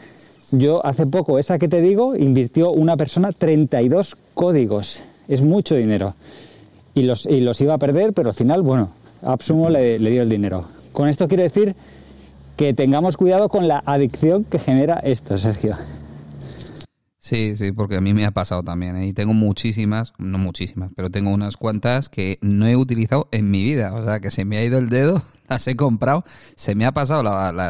[0.51, 5.03] yo hace poco, esa que te digo, invirtió una persona 32 códigos.
[5.29, 6.14] Es mucho dinero.
[6.99, 8.91] Y los, y los iba a perder, pero al final, bueno,
[9.23, 10.65] Absumo le, le dio el dinero.
[10.93, 11.77] Con esto quiero decir
[12.57, 15.77] que tengamos cuidado con la adicción que genera esto, Sergio.
[17.29, 18.97] Sí, sí, porque a mí me ha pasado también.
[18.97, 19.07] ¿eh?
[19.07, 23.62] Y tengo muchísimas, no muchísimas, pero tengo unas cuantas que no he utilizado en mi
[23.62, 23.93] vida.
[23.93, 26.25] O sea, que se me ha ido el dedo, las he comprado,
[26.57, 27.23] se me ha pasado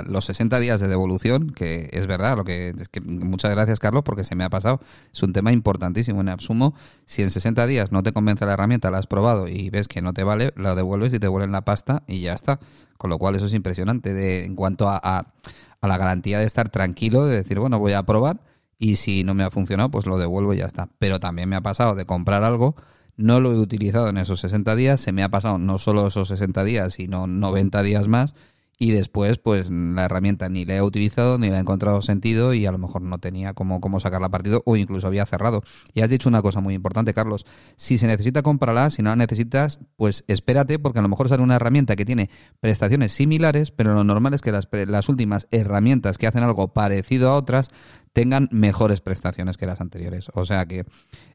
[0.07, 4.05] los 60 días de devolución, que es verdad, lo que es que muchas gracias Carlos
[4.05, 4.79] porque se me ha pasado.
[5.13, 6.21] Es un tema importantísimo.
[6.21, 9.71] En Absumo, si en 60 días no te convence la herramienta, la has probado y
[9.71, 12.61] ves que no te vale, la devuelves y te vuelven la pasta y ya está.
[12.97, 15.33] Con lo cual eso es impresionante de, en cuanto a, a,
[15.81, 18.39] a la garantía de estar tranquilo, de decir, bueno, voy a probar
[18.79, 20.89] y si no me ha funcionado, pues lo devuelvo y ya está.
[20.99, 22.77] Pero también me ha pasado de comprar algo,
[23.17, 26.29] no lo he utilizado en esos 60 días, se me ha pasado no solo esos
[26.29, 28.35] 60 días, sino 90 días más
[28.79, 32.65] y después pues la herramienta ni la he utilizado ni la he encontrado sentido y
[32.65, 35.63] a lo mejor no tenía cómo, cómo sacarla partido o incluso había cerrado.
[35.95, 37.45] Y has dicho una cosa muy importante, Carlos.
[37.77, 38.91] Si se necesita, cómprala.
[38.91, 42.31] Si no la necesitas, pues espérate porque a lo mejor sale una herramienta que tiene
[42.61, 47.31] prestaciones similares, pero lo normal es que las, las últimas herramientas que hacen algo parecido
[47.31, 47.71] a otras
[48.13, 50.29] tengan mejores prestaciones que las anteriores.
[50.35, 50.85] O sea que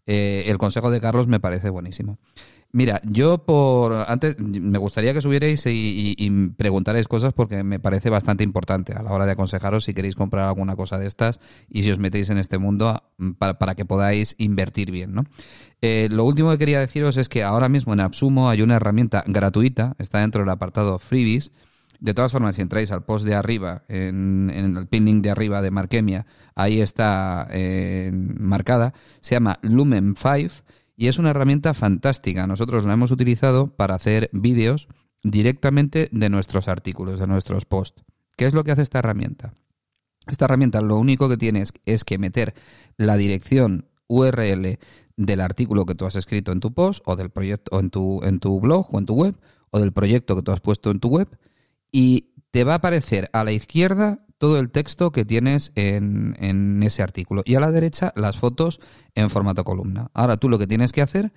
[0.05, 2.19] eh, el consejo de Carlos me parece buenísimo.
[2.75, 8.43] Mira, yo por antes me gustaría que subierais y, preguntarais cosas porque me parece bastante
[8.43, 11.91] importante a la hora de aconsejaros si queréis comprar alguna cosa de estas y si
[11.91, 13.03] os metéis en este mundo
[13.37, 15.23] para, que podáis invertir bien, ¿no?
[15.83, 19.23] Eh, lo último que quería deciros es que ahora mismo en Absumo hay una herramienta
[19.27, 21.51] gratuita, está dentro del apartado Freebies.
[21.99, 25.69] De todas formas, si entráis al post de arriba, en, el pinning de arriba de
[25.69, 30.62] Markemia, ahí está eh, marcada, se llama Lumen 5
[30.95, 32.47] y es una herramienta fantástica.
[32.47, 34.87] Nosotros la hemos utilizado para hacer vídeos
[35.23, 38.03] directamente de nuestros artículos, de nuestros posts.
[38.37, 39.53] ¿Qué es lo que hace esta herramienta?
[40.27, 42.53] Esta herramienta lo único que tienes es que meter
[42.97, 44.79] la dirección URL
[45.17, 48.21] del artículo que tú has escrito en tu post o del proyecto o en tu,
[48.23, 49.35] en tu blog o en tu web
[49.69, 51.27] o del proyecto que tú has puesto en tu web
[51.91, 57.01] y te va a aparecer a la izquierda todo el texto que tienes en, ese
[57.01, 58.81] artículo y a la derecha las fotos
[59.15, 60.11] en formato columna.
[60.13, 61.31] Ahora tú lo que tienes que hacer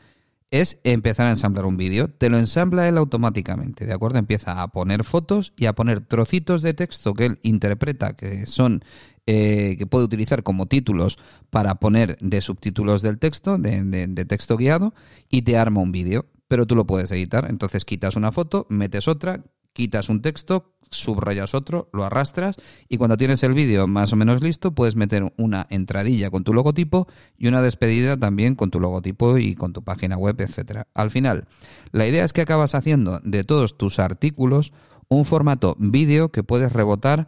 [0.51, 2.09] es empezar a ensamblar un vídeo.
[2.09, 4.19] Te lo ensambla él automáticamente, ¿de acuerdo?
[4.19, 8.83] Empieza a poner fotos y a poner trocitos de texto que él interpreta que son
[9.25, 11.17] eh, que puede utilizar como títulos
[11.51, 14.95] para poner de subtítulos del texto, de, de texto guiado,
[15.31, 16.27] y te arma un vídeo.
[16.49, 17.47] Pero tú lo puedes editar.
[17.49, 22.57] Entonces quitas una foto, metes otra, quitas un texto, subrayas otro, lo arrastras
[22.89, 26.53] y cuando tienes el vídeo más o menos listo puedes meter una entradilla con tu
[26.53, 30.87] logotipo y una despedida también con tu logotipo y con tu página web, etcétera.
[30.95, 31.47] Al final,
[31.93, 34.73] la idea es que acabas haciendo de todos tus artículos
[35.09, 37.27] un formato vídeo que puedes rebotar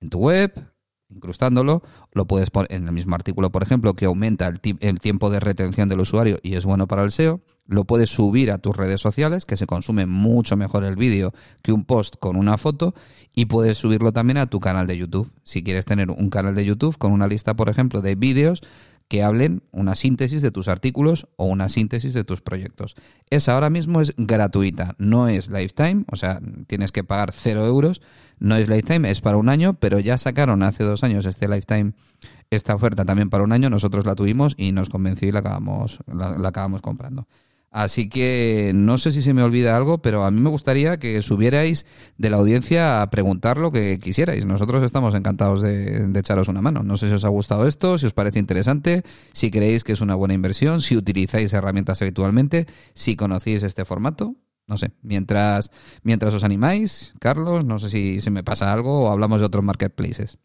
[0.00, 0.71] en tu web,
[1.14, 5.40] incrustándolo, lo puedes poner en el mismo artículo, por ejemplo, que aumenta el, tiempo de
[5.40, 9.00] retención del usuario y es bueno para el SEO lo puedes subir a tus redes
[9.00, 12.92] sociales, que se consume mucho mejor el vídeo que un post con una foto,
[13.34, 15.30] y puedes subirlo también a tu canal de YouTube.
[15.44, 18.62] Si quieres tener un canal de YouTube con una lista, por ejemplo, de vídeos
[19.08, 22.94] que hablen una síntesis de tus artículos o una síntesis de tus proyectos.
[23.30, 28.00] Esa ahora mismo es gratuita, no es lifetime, o sea, tienes que pagar cero euros,
[28.42, 31.92] no es lifetime, es para un año, pero ya sacaron hace dos años este lifetime,
[32.50, 36.00] esta oferta también para un año, nosotros la tuvimos y nos convenció y la acabamos,
[36.06, 37.26] la acabamos comprando.
[37.72, 41.22] Así que no sé si se me olvida algo, pero a mí me gustaría que
[41.22, 41.86] subierais
[42.18, 44.44] de la audiencia a preguntar lo que quisierais.
[44.44, 46.82] Nosotros estamos encantados de, echaros una mano.
[46.82, 50.02] No sé si os ha gustado esto, si os parece interesante, si creéis que es
[50.02, 54.36] una buena inversión, si utilizáis herramientas habitualmente, si conocéis este formato.
[54.66, 55.70] No sé, mientras,
[56.02, 59.64] mientras os animáis, Carlos, no sé si se me pasa algo o hablamos de otros
[59.64, 60.38] marketplaces.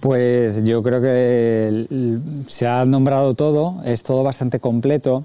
[0.00, 1.86] Pues yo creo que
[2.46, 5.24] se ha nombrado todo, es todo bastante completo.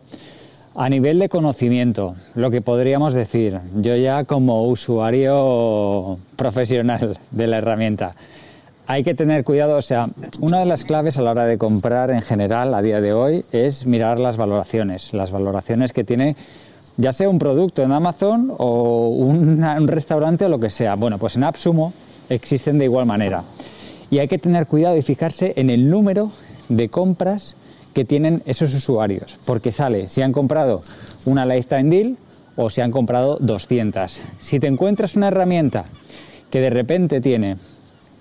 [0.75, 7.59] A nivel de conocimiento, lo que podríamos decir, yo ya como usuario profesional de la
[7.59, 8.15] herramienta,
[8.87, 10.07] hay que tener cuidado, o sea,
[10.39, 13.45] una de las claves a la hora de comprar en general a día de hoy
[13.51, 16.35] es mirar las valoraciones, las valoraciones que tiene
[16.97, 20.95] ya sea un producto en Amazon o un, restaurante o lo que sea.
[20.95, 21.93] Bueno, pues en AppSumo
[22.29, 23.43] existen de igual manera.
[24.09, 26.31] Y hay que tener cuidado y fijarse en el número
[26.69, 27.55] de compras
[27.93, 30.81] que tienen esos usuarios, porque sale si han comprado
[31.25, 32.17] una lifetime deal
[32.55, 34.21] o si han comprado 200.
[34.39, 35.85] Si te encuentras una herramienta
[36.49, 37.57] que de repente tiene,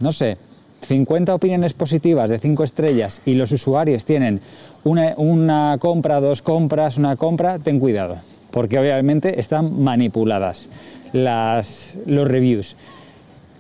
[0.01, 0.39] no sé,
[0.87, 4.41] 50 opiniones positivas de 5 estrellas y los usuarios tienen
[4.85, 8.17] una, compra, dos compras, una compra, ten cuidado,
[8.53, 10.69] porque obviamente están manipuladas
[11.13, 12.77] las, los reviews.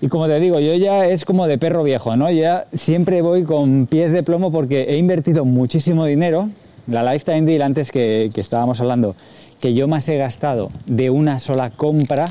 [0.00, 2.28] Y como te digo, yo ya es como de perro viejo, ¿no?
[2.30, 6.48] Ya siempre voy con pies de plomo porque he invertido muchísimo dinero.
[6.88, 9.14] La Lifetime Deal, antes que, estábamos hablando,
[9.60, 12.26] que yo más he gastado de una sola compra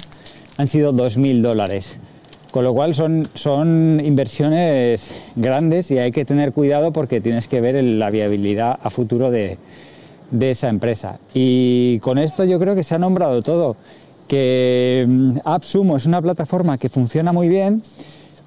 [0.58, 1.98] han sido 2.000 dólares.
[2.52, 7.62] Con lo cual son, son inversiones grandes y hay que tener cuidado porque tienes que
[7.62, 9.58] ver la viabilidad a futuro de,
[10.32, 11.20] de esa empresa.
[11.34, 13.76] Y con esto yo creo que se ha nombrado todo.
[14.28, 17.84] Que mm, AppSumo es una plataforma que funciona muy bien,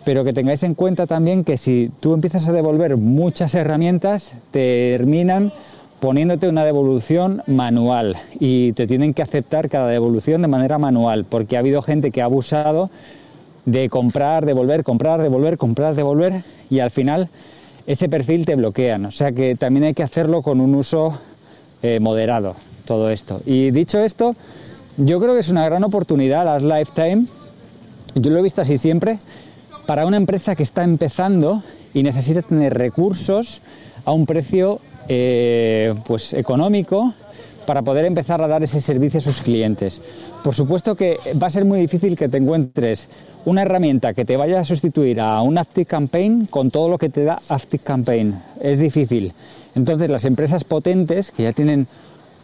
[0.05, 5.53] pero que tengáis en cuenta también que si tú empiezas a devolver muchas herramientas, terminan
[6.01, 11.57] poniéndote una devolución manual y te tienen que aceptar cada devolución de manera manual, porque
[11.57, 12.91] ha habido gente que ha abusado
[13.64, 17.30] de comprar, devolver, comprar, devolver, comprar, devolver y al final
[17.87, 19.07] ese perfil te bloquean.
[19.07, 21.18] O sea que también hay que hacerlo con un uso
[21.87, 22.57] eh, moderado,
[22.87, 23.43] todo esto.
[23.45, 24.35] Y dicho esto,
[24.97, 27.26] yo creo que es una gran oportunidad las Lifetime,
[28.14, 29.18] yo lo he visto así siempre,
[29.87, 31.62] para una empresa que está empezando
[31.93, 33.61] y necesita tener recursos
[34.07, 37.12] a un precio eh, pues económico
[37.66, 40.01] para poder empezar a dar ese servicio a sus clientes.
[40.43, 43.09] Por supuesto que va a ser muy difícil que te encuentres
[43.45, 47.11] una herramienta que te vaya a sustituir a un Active Campaign con todo lo que
[47.11, 48.41] te da Active Campaign.
[48.59, 49.35] Es difícil.
[49.75, 51.87] Entonces las empresas potentes que ya tienen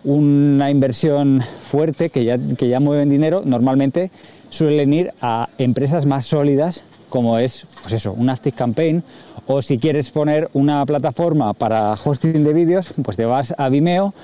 [0.04, 4.10] una inversión fuerte, que ya, que ya mueven dinero, normalmente
[4.48, 9.02] suelen ir a empresas más sólidas como es pues eso, un Active Campaign
[9.46, 14.14] o si quieres poner una plataforma para hosting de vídeos, pues te vas a Vimeo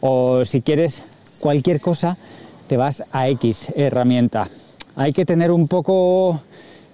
[0.00, 1.02] o si quieres
[1.40, 2.16] cualquier cosa,
[2.68, 4.48] te vas a X herramienta.
[4.94, 6.40] Hay que tener un poco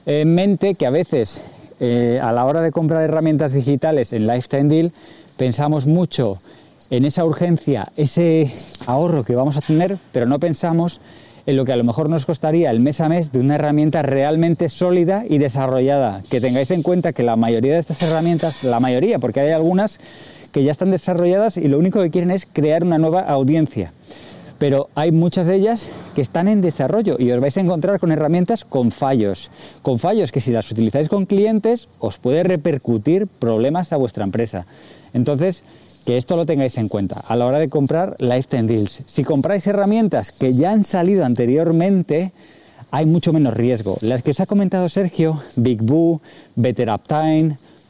[0.07, 1.41] en mente que a veces
[1.79, 4.93] eh, a la hora de comprar herramientas digitales en Lifetime Deal
[5.37, 6.39] pensamos mucho
[6.91, 8.53] en esa urgencia, ese
[8.87, 11.01] ahorro que vamos a tener, pero no pensamos
[11.47, 14.03] en lo que a lo mejor nos costaría el mes a mes de una herramienta
[14.03, 16.23] realmente sólida y desarrollada.
[16.31, 19.99] Que tengáis en cuenta que la mayoría de estas herramientas, la mayoría, porque hay algunas
[20.53, 23.93] que ya están desarrolladas y lo único que quieren es crear una nueva audiencia.
[24.63, 28.13] Pero hay muchas de ellas que están en desarrollo y os vais a encontrar con
[28.13, 29.51] herramientas con fallos.
[29.83, 34.67] Con fallos que si las utilizáis con clientes os puede repercutir problemas a vuestra empresa.
[35.15, 35.65] Entonces,
[36.07, 39.03] que esto lo tengáis en cuenta a la hora de comprar Lifetime Deals.
[39.05, 42.31] Si compráis herramientas que ya han salido anteriormente,
[42.93, 43.99] hay mucho menos riesgo.
[44.01, 46.21] Las que os ha comentado Sergio, Big Boo,
[46.55, 46.89] Better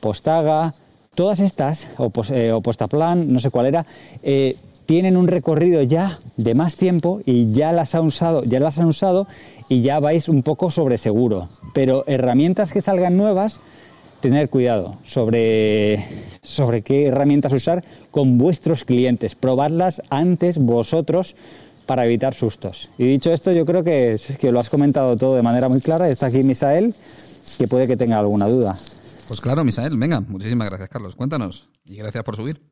[0.01, 0.73] Postaga,
[1.15, 3.85] todas estas, o, eh, Postaplan, no sé cuál era,
[4.23, 4.57] eh,
[4.93, 8.89] tienen un recorrido ya de más tiempo y ya las han usado, ya las han
[8.89, 9.27] usado
[9.71, 11.49] y ya vais un poco sobre seguro.
[11.73, 13.59] Pero herramientas que salgan nuevas,
[14.21, 16.07] tener cuidado sobre,
[16.43, 21.37] sobre qué herramientas usar con vuestros clientes, probarlas antes vosotros
[21.87, 22.91] para evitar sustos.
[22.99, 26.11] Y dicho esto, yo creo que, que lo has comentado todo de manera muy clara.
[26.11, 26.95] Está aquí Misael,
[27.57, 28.77] que puede que tenga alguna duda.
[29.27, 31.17] Pues claro, Misael, venga, muchísimas gracias, Carlos.
[31.17, 32.72] Cuéntanos y gracias por subir.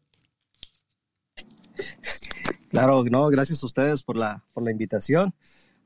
[2.71, 5.35] Claro, no, gracias a ustedes por la, por la invitación.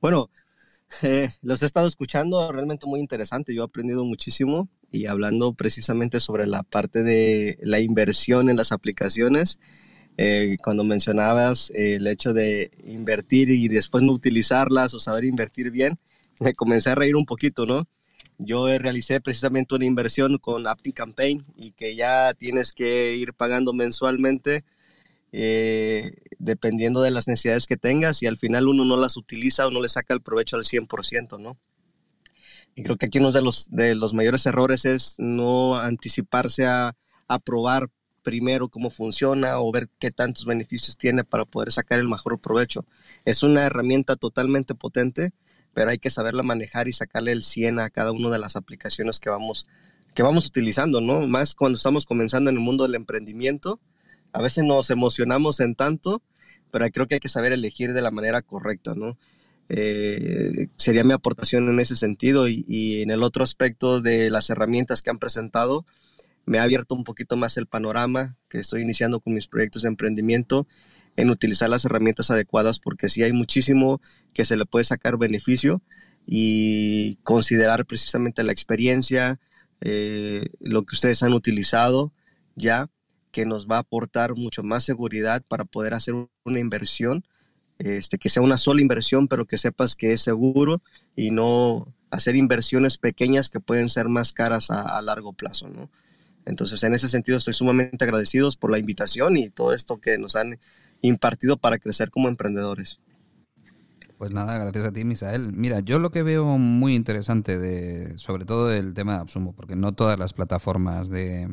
[0.00, 0.30] Bueno,
[1.02, 3.54] eh, los he estado escuchando, realmente muy interesante.
[3.54, 8.72] Yo he aprendido muchísimo y hablando precisamente sobre la parte de la inversión en las
[8.72, 9.58] aplicaciones.
[10.16, 15.98] Eh, cuando mencionabas el hecho de invertir y después no utilizarlas o saber invertir bien,
[16.38, 17.88] me comencé a reír un poquito, ¿no?
[18.38, 23.72] Yo realicé precisamente una inversión con Aptic Campaign y que ya tienes que ir pagando
[23.72, 24.64] mensualmente
[25.36, 29.70] eh, dependiendo de las necesidades que tengas y al final uno no las utiliza o
[29.72, 31.58] no le saca el provecho al 100%, ¿no?
[32.76, 36.96] Y creo que aquí uno de los, de los mayores errores es no anticiparse a,
[37.26, 37.90] a probar
[38.22, 42.86] primero cómo funciona o ver qué tantos beneficios tiene para poder sacar el mejor provecho.
[43.24, 45.32] Es una herramienta totalmente potente,
[45.72, 49.18] pero hay que saberla manejar y sacarle el 100 a cada una de las aplicaciones
[49.18, 49.66] que vamos,
[50.14, 51.26] que vamos utilizando, ¿no?
[51.26, 53.80] Más cuando estamos comenzando en el mundo del emprendimiento,
[54.34, 56.20] a veces nos emocionamos en tanto,
[56.72, 59.16] pero creo que hay que saber elegir de la manera correcta, ¿no?
[59.68, 65.02] Eh, sería mi aportación en ese sentido y, en el otro aspecto de las herramientas
[65.02, 65.86] que han presentado,
[66.46, 69.88] me ha abierto un poquito más el panorama que estoy iniciando con mis proyectos de
[69.88, 70.66] emprendimiento
[71.16, 74.02] en utilizar las herramientas adecuadas porque sí hay muchísimo
[74.34, 75.80] que se le puede sacar beneficio
[76.26, 79.38] y considerar precisamente la experiencia,
[79.80, 82.12] eh, lo que ustedes han utilizado
[82.56, 82.90] ya
[83.34, 86.14] que nos va a aportar mucho más seguridad para poder hacer
[86.44, 87.24] una inversión,
[87.78, 90.80] este, que sea una sola inversión, pero que sepas que es seguro
[91.16, 95.90] y no hacer inversiones pequeñas que pueden ser más caras a, largo plazo, ¿no?
[96.46, 100.36] Entonces, en ese sentido, estoy sumamente agradecidos por la invitación y todo esto que nos
[100.36, 100.60] han
[101.00, 103.00] impartido para crecer como emprendedores.
[104.16, 105.52] Pues nada, gracias a ti, Misael.
[105.52, 109.74] Mira, yo lo que veo muy interesante de, sobre todo el tema de Absumo, porque
[109.74, 111.48] no todas las plataformas de,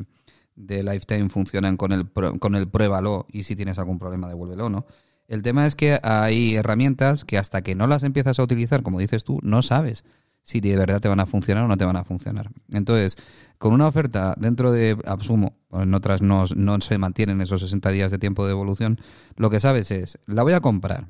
[0.54, 4.86] de Lifetime funcionan con el, con el pruébalo y si tienes algún problema devuélvelo, ¿no?
[5.28, 8.98] El tema es que hay herramientas que hasta que no las empiezas a utilizar, como
[8.98, 10.04] dices tú, no sabes
[10.42, 12.50] si de verdad te van a funcionar o no te van a funcionar.
[12.70, 13.16] Entonces,
[13.58, 18.10] con una oferta dentro de Absumo, en otras no, no se mantienen esos 60 días
[18.10, 18.98] de tiempo de evolución,
[19.36, 21.08] lo que sabes es, la voy a comprar.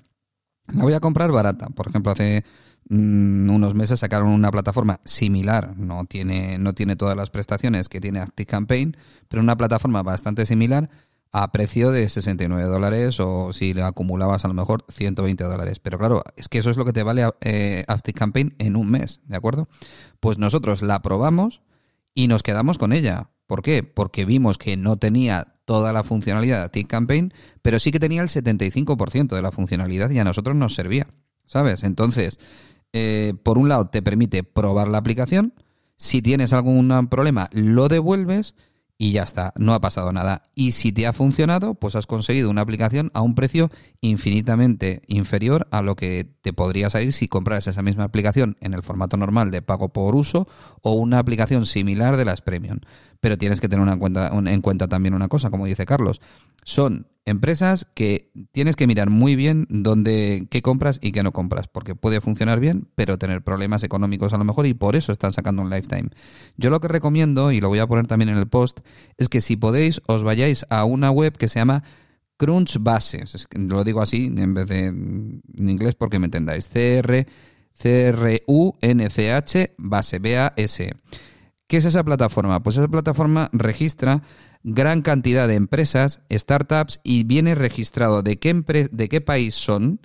[0.73, 1.69] La voy a comprar barata.
[1.71, 2.45] Por ejemplo, hace
[2.91, 8.21] unos meses sacaron una plataforma similar, no tiene, no tiene todas las prestaciones que tiene
[8.21, 8.97] ActiveCampaign,
[9.29, 10.91] pero una plataforma bastante similar
[11.33, 15.79] a precio de 69 dólares o si le acumulabas a lo mejor 120 dólares.
[15.81, 19.21] Pero claro, es que eso es lo que te vale eh, ActiveCampaign en un mes,
[19.25, 19.69] ¿de acuerdo?
[20.21, 21.63] Pues nosotros la probamos
[22.15, 23.31] y nos quedamos con ella.
[23.47, 23.83] ¿Por qué?
[23.83, 28.29] Porque vimos que no tenía toda la funcionalidad de ActiveCampaign, pero sí que tenía el
[28.29, 31.07] 75% de la funcionalidad y a nosotros nos servía,
[31.47, 31.83] ¿sabes?
[31.83, 32.39] Entonces,
[32.93, 35.55] eh, por un lado te permite probar la aplicación,
[35.97, 38.55] si tienes algún problema lo devuelves
[39.03, 40.45] y ya está, no ha pasado nada.
[40.55, 43.69] Y si te ha funcionado, pues has conseguido una aplicación a un precio
[44.01, 48.85] infinitamente inferior a lo que te podría salir si compras esa misma aplicación en el
[48.85, 50.47] formato normal de pago por uso
[50.83, 52.79] o una aplicación similar de las Premium.
[53.23, 56.21] Pero tienes que tener en, cuenta, en cuenta también una cosa, como dice Carlos.
[56.65, 61.69] Son empresas que tienes que mirar muy bien dónde, qué compras y qué no compras,
[61.69, 65.33] porque puede funcionar bien, pero tener problemas económicos a lo mejor y por eso están
[65.33, 66.09] sacando un lifetime.
[66.57, 68.81] Yo lo que recomiendo, y lo voy a poner también en el post,
[69.19, 71.85] es que si podéis os vayáis a una web que se llama
[72.39, 73.23] Crunchbase,
[73.55, 77.25] lo digo así en vez de en inglés porque me entendáis, CR,
[77.73, 80.93] C-R-U-N-C-H, base, B-A-S.
[81.73, 82.63] ¿Qué es esa plataforma?
[82.63, 84.23] Pues esa plataforma registra
[84.63, 88.53] gran cantidad de empresas, startups y viene registrado de qué,
[88.93, 89.99] de qué país son,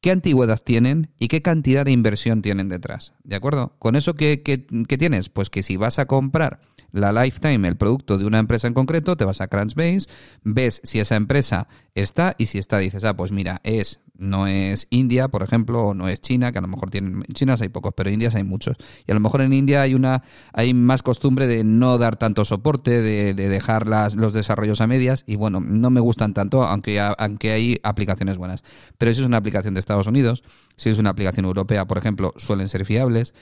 [0.00, 3.14] qué antigüedad tienen y qué cantidad de inversión tienen detrás.
[3.24, 3.74] ¿De acuerdo?
[3.80, 5.28] Con eso, ¿qué, qué, qué tienes?
[5.28, 6.60] Pues que si vas a comprar
[6.92, 10.06] la lifetime, el producto de una empresa en concreto, te vas a Crunchbase,
[10.44, 14.86] ves si esa empresa está y si está dices, ah, pues mira, es no es
[14.90, 17.92] India, por ejemplo, o no es China, que a lo mejor tienen Chinas hay pocos,
[17.96, 18.76] pero Indias hay muchos.
[19.06, 20.22] Y a lo mejor en India hay una
[20.52, 25.24] hay más costumbre de no dar tanto soporte, de, dejar las, los desarrollos a medias
[25.26, 28.62] y bueno, no me gustan tanto, aunque aunque hay aplicaciones buenas.
[28.96, 30.44] Pero si es una aplicación de Estados Unidos,
[30.76, 33.34] si es una aplicación europea, por ejemplo, suelen ser fiables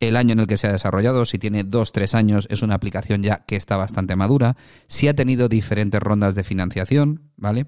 [0.00, 2.74] el año en el que se ha desarrollado, si tiene dos, tres años, es una
[2.74, 7.66] aplicación ya que está bastante madura, si ha tenido diferentes rondas de financiación, ¿vale?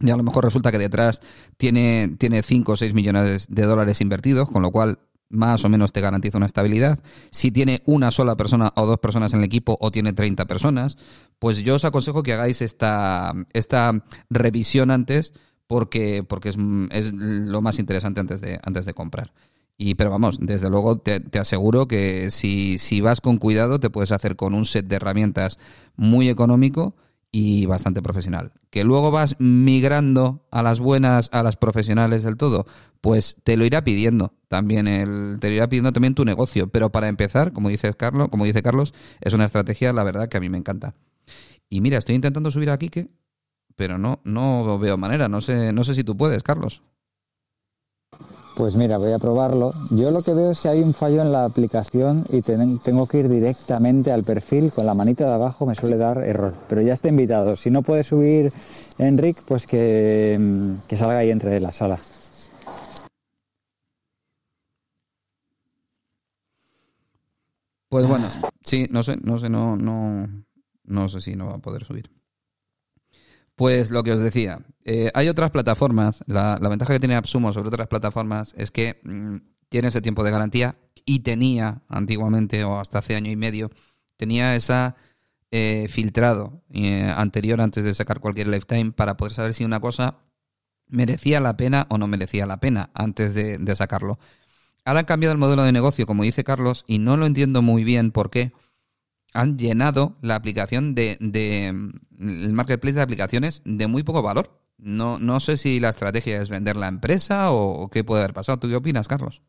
[0.00, 1.20] Y a lo mejor resulta que detrás
[1.58, 4.98] tiene, tiene 5 o 6 millones de dólares invertidos, con lo cual
[5.28, 6.98] más o menos te garantiza una estabilidad.
[7.30, 10.96] Si tiene una sola persona o dos personas en el equipo o tiene 30 personas,
[11.38, 15.32] pues yo os aconsejo que hagáis esta, esta revisión antes
[15.66, 16.56] porque, porque es,
[16.90, 19.32] es lo más interesante antes de, antes de comprar.
[19.82, 24.12] Y, pero vamos, desde luego te, aseguro que si, si, vas con cuidado te puedes
[24.12, 25.58] hacer con un set de herramientas
[25.96, 26.94] muy económico
[27.32, 28.52] y bastante profesional.
[28.68, 32.66] Que luego vas migrando a las buenas, a las profesionales del todo,
[33.00, 36.68] pues te lo irá pidiendo también el, te lo irá pidiendo también tu negocio.
[36.68, 40.36] Pero para empezar, como dice Carlos, como dice Carlos, es una estrategia, la verdad, que
[40.36, 40.94] a mí me encanta.
[41.70, 43.08] Y mira, estoy intentando subir a Kike,
[43.76, 45.30] pero no, no veo manera.
[45.30, 46.82] No sé, no sé si tú puedes, Carlos.
[48.60, 49.72] Pues mira, voy a probarlo.
[49.90, 53.20] Yo lo que veo es que hay un fallo en la aplicación y tengo que
[53.20, 54.70] ir directamente al perfil.
[54.70, 56.54] Con la manita de abajo me suele dar error.
[56.68, 57.56] Pero ya está invitado.
[57.56, 58.52] Si no puede subir
[58.98, 61.98] Enric, pues que, mm, que salga y entre de la sala.
[67.88, 68.26] Pues bueno,
[68.62, 70.28] sí, no sé, no sé, no, no,
[70.84, 72.10] no sé si no va a poder subir.
[73.60, 76.24] Pues lo que os decía, eh, hay otras plataformas.
[76.26, 79.36] La, ventaja que tiene AppSumo sobre otras plataformas es que mm,
[79.68, 83.70] tiene ese tiempo de garantía y tenía antiguamente o hasta hace año y medio
[84.16, 84.96] tenía esa
[85.50, 90.20] eh, filtrado eh, anterior antes de sacar cualquier lifetime para poder saber si una cosa
[90.86, 94.18] merecía la pena o no merecía la pena antes de, de sacarlo.
[94.86, 97.84] Ahora han cambiado el modelo de negocio, como dice Carlos, y no lo entiendo muy
[97.84, 98.54] bien por qué
[99.32, 104.60] han llenado la aplicación de, de, el marketplace de aplicaciones de muy poco valor.
[104.78, 108.58] No, no sé si la estrategia es vender la empresa o, qué puede haber pasado.
[108.58, 109.42] ¿Tú qué opinas, Carlos?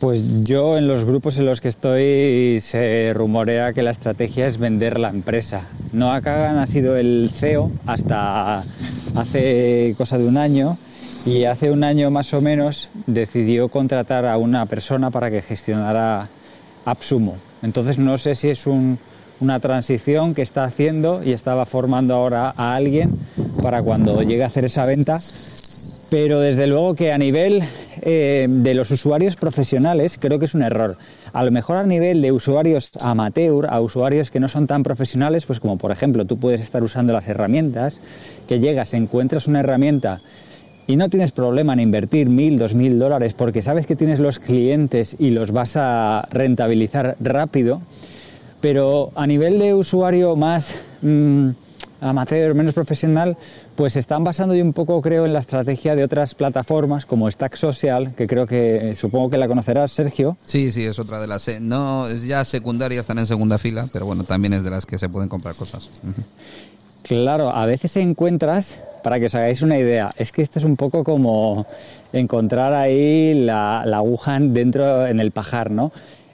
[0.00, 4.58] Pues yo en los grupos en los que estoy se rumorea que la estrategia es
[4.58, 5.68] vender la empresa.
[5.92, 8.64] Noah Kagan ha sido el CEO hasta
[9.14, 10.76] hace cosa de un año
[11.24, 16.28] y hace un año más o menos decidió contratar a una persona para que gestionara
[16.84, 17.36] Absumo.
[17.64, 22.74] Entonces no sé si es una transición que está haciendo y estaba formando ahora a
[22.74, 23.12] alguien
[23.62, 25.18] para cuando llegue a hacer esa venta,
[26.10, 27.62] pero desde luego que a nivel
[28.02, 30.98] eh, de los usuarios profesionales creo que es un error.
[31.32, 35.46] A lo mejor a nivel de usuarios amateur, a usuarios que no son tan profesionales,
[35.46, 37.96] pues como por ejemplo tú puedes estar usando las herramientas,
[38.46, 40.20] que llegas, encuentras una herramienta
[40.86, 44.38] y no tienes problema en invertir mil, dos mil dólares porque sabes que tienes los
[44.38, 47.80] clientes y los vas a rentabilizar rápido,
[48.60, 51.50] pero a nivel de usuario más mm,
[52.00, 53.36] amateur, menos profesional,
[53.76, 57.56] pues están basando yo un poco, creo, en la estrategia de otras plataformas como Stack
[57.56, 60.36] Social, que creo que eh, supongo que la conocerás, Sergio.
[60.44, 61.48] Sí, sí, es otra de las.
[61.48, 64.86] Eh, no, es ya secundaria, están en segunda fila, pero bueno, también es de las
[64.86, 66.02] que se pueden comprar cosas.
[67.04, 70.76] Claro, a veces encuentras, para que os hagáis una idea, es que esto es un
[70.76, 71.66] poco como
[72.14, 75.92] encontrar ahí la, aguja dentro en el pajar, ¿no?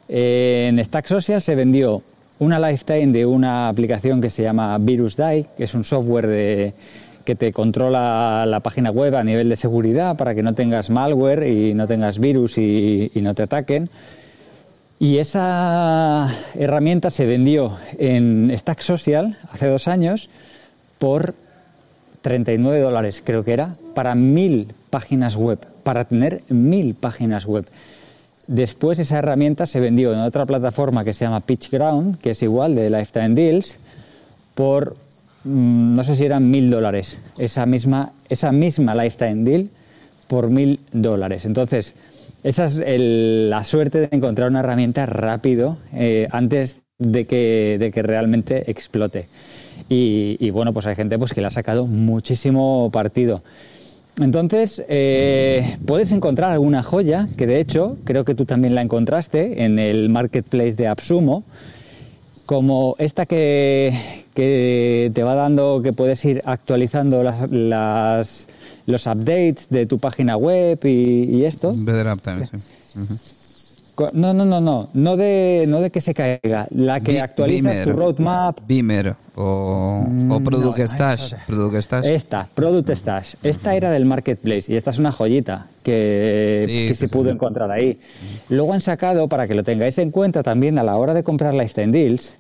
[0.09, 2.03] en Stack Social se vendió
[2.39, 6.73] una lifetime de una aplicación que se llama VirusDie, que es un software
[7.25, 11.49] que te controla la página web a nivel de seguridad para que no tengas malware
[11.49, 13.91] y no tengas virus y, no te ataquen.
[15.01, 20.31] Y esa herramienta se vendió en Stack Social hace dos años
[21.01, 21.35] por
[22.23, 27.67] 39 dólares, creo que era, para mil páginas web, para tener mil páginas web.
[28.47, 32.77] Después esa herramienta se vendió en otra plataforma que se llama PitchGround, que es igual
[32.77, 33.77] de Lifetime Deals,
[34.55, 34.95] por
[35.45, 39.69] Mm, no sé si eran mil dólares, esa misma, esa misma lifetime deal
[40.29, 41.45] por mil dólares.
[41.47, 41.95] Entonces,
[42.43, 48.03] esa es la suerte de encontrar una herramienta rápido eh, antes de que, de que
[48.03, 49.27] realmente explote.
[49.89, 53.43] Y, bueno, pues hay gente pues, que le ha sacado muchísimo partido.
[54.19, 59.65] Entonces, eh, puedes encontrar alguna joya, que de hecho creo que tú también la encontraste
[59.65, 61.45] en el marketplace de Absumo,
[62.45, 63.95] como esta que,
[64.35, 68.49] te va dando, que puedes ir actualizando las,
[68.87, 71.73] los updates de tu página web y, esto.
[74.13, 77.93] No, no, no, no, no de, no de que se caiga, la que actualiza tu
[77.93, 78.61] roadmap.
[78.67, 81.35] Beamer o, o mm, Product, Stash,
[82.05, 83.35] Esta, Product Stash.
[83.43, 87.99] Esta era del Marketplace y esta es una joyita que, se pudo encontrar ahí.
[88.49, 91.55] Luego han sacado, para que lo tengáis en cuenta también a la hora de comprar
[91.55, 92.35] Lifetime Deals,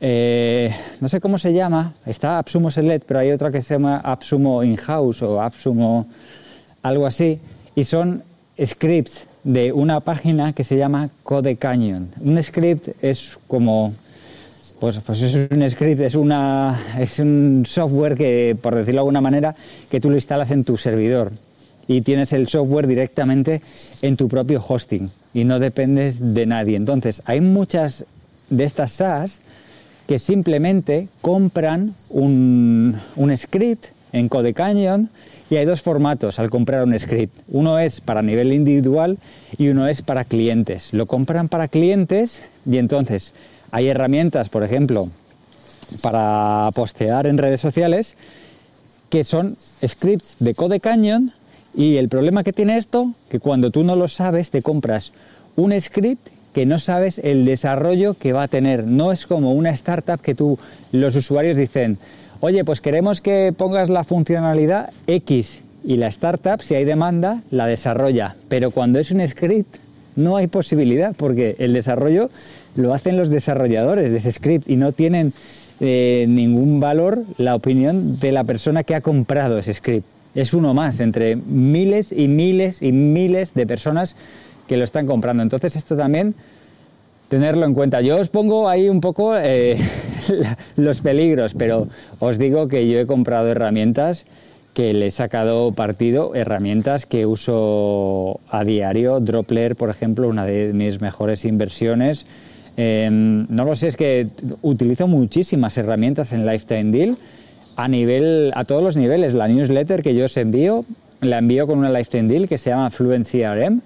[0.00, 3.98] eh, no sé cómo se llama, está Absumo Select, pero hay otra que se llama
[3.98, 6.06] Absumo In-House o Absumo
[6.82, 7.40] algo así,
[7.74, 8.22] y son
[8.62, 12.08] scripts de una página que se llama Code Canyon.
[12.20, 13.94] Un script es como,
[14.80, 19.20] pues, pues es un script, es, una, es un software que, por decirlo de alguna
[19.20, 19.54] manera,
[19.88, 21.30] que tú lo instalas en tu servidor
[21.86, 23.62] y tienes el software directamente
[24.02, 26.76] en tu propio hosting y no dependes de nadie.
[26.76, 28.04] Entonces, hay muchas
[28.50, 29.38] de estas SaaS
[30.08, 35.08] que simplemente compran un, un script en Code Canyon
[35.50, 37.36] y hay dos formatos al comprar un script.
[37.48, 39.18] Uno es para nivel individual
[39.58, 40.92] y uno es para clientes.
[40.92, 43.32] Lo compran para clientes y entonces
[43.70, 45.08] hay herramientas, por ejemplo,
[46.02, 48.16] para postear en redes sociales
[49.08, 51.32] que son scripts de Code Canyon
[51.74, 55.12] y el problema que tiene esto, que cuando tú no lo sabes te compras
[55.54, 58.84] un script que no sabes el desarrollo que va a tener.
[58.84, 60.58] No es como una startup que tú,
[60.90, 61.98] los usuarios dicen,
[62.40, 67.66] oye, pues queremos que pongas la funcionalidad X y la startup, si hay demanda, la
[67.66, 68.36] desarrolla.
[68.48, 69.76] Pero cuando es un script,
[70.16, 72.30] no hay posibilidad porque el desarrollo
[72.74, 75.32] lo hacen los desarrolladores de ese script y no tienen
[75.80, 80.06] eh, ningún valor la opinión de la persona que ha comprado ese script.
[80.34, 84.16] Es uno más entre miles y miles y miles de personas
[84.66, 85.42] que lo están comprando.
[85.42, 86.34] Entonces esto también
[87.28, 88.00] tenerlo en cuenta.
[88.00, 89.78] Yo os pongo ahí un poco eh,
[90.76, 94.26] los peligros, pero os digo que yo he comprado herramientas
[94.74, 99.20] que le he sacado partido, herramientas que uso a diario.
[99.20, 102.26] Dropler, por ejemplo, una de mis mejores inversiones.
[102.76, 104.28] Em, no lo sé, es que
[104.60, 107.16] utilizo muchísimas herramientas en Lifetime Deal
[107.76, 109.32] a nivel, a todos los niveles.
[109.32, 110.84] La newsletter que yo os envío,
[111.22, 113.80] la envío con una Lifetime Deal que se llama Fluent CRM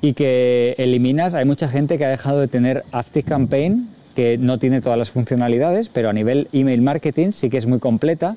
[0.00, 2.84] y que eliminas, hay mucha gente que ha dejado de tener
[3.26, 7.66] Campaign que no tiene todas las funcionalidades, pero a nivel email marketing sí que es
[7.66, 8.34] muy completa.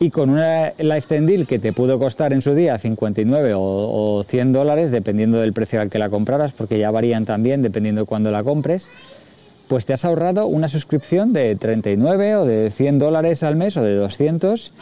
[0.00, 4.52] Y con una Lifetime Deal que te pudo costar en su día 59 o, 100
[4.52, 8.30] dólares, dependiendo del precio al que la compraras, porque ya varían también dependiendo de cuándo
[8.30, 8.88] la compres,
[9.68, 13.82] pues te has ahorrado una suscripción de 39 o de 100 dólares al mes o
[13.82, 14.72] de 200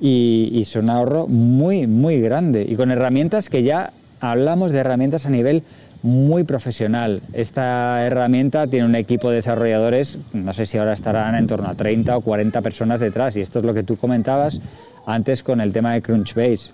[0.00, 2.66] y, y es un ahorro muy, muy grande.
[2.68, 3.92] Y con herramientas que ya
[4.22, 5.64] hablamos de herramientas a nivel
[6.02, 7.22] muy profesional.
[7.32, 11.74] Esta herramienta tiene un equipo de desarrolladores, no sé si ahora estarán en torno a
[11.74, 14.60] 30 o 40 personas detrás, y esto es lo que tú comentabas
[15.06, 16.70] antes con el tema de Crunchbase,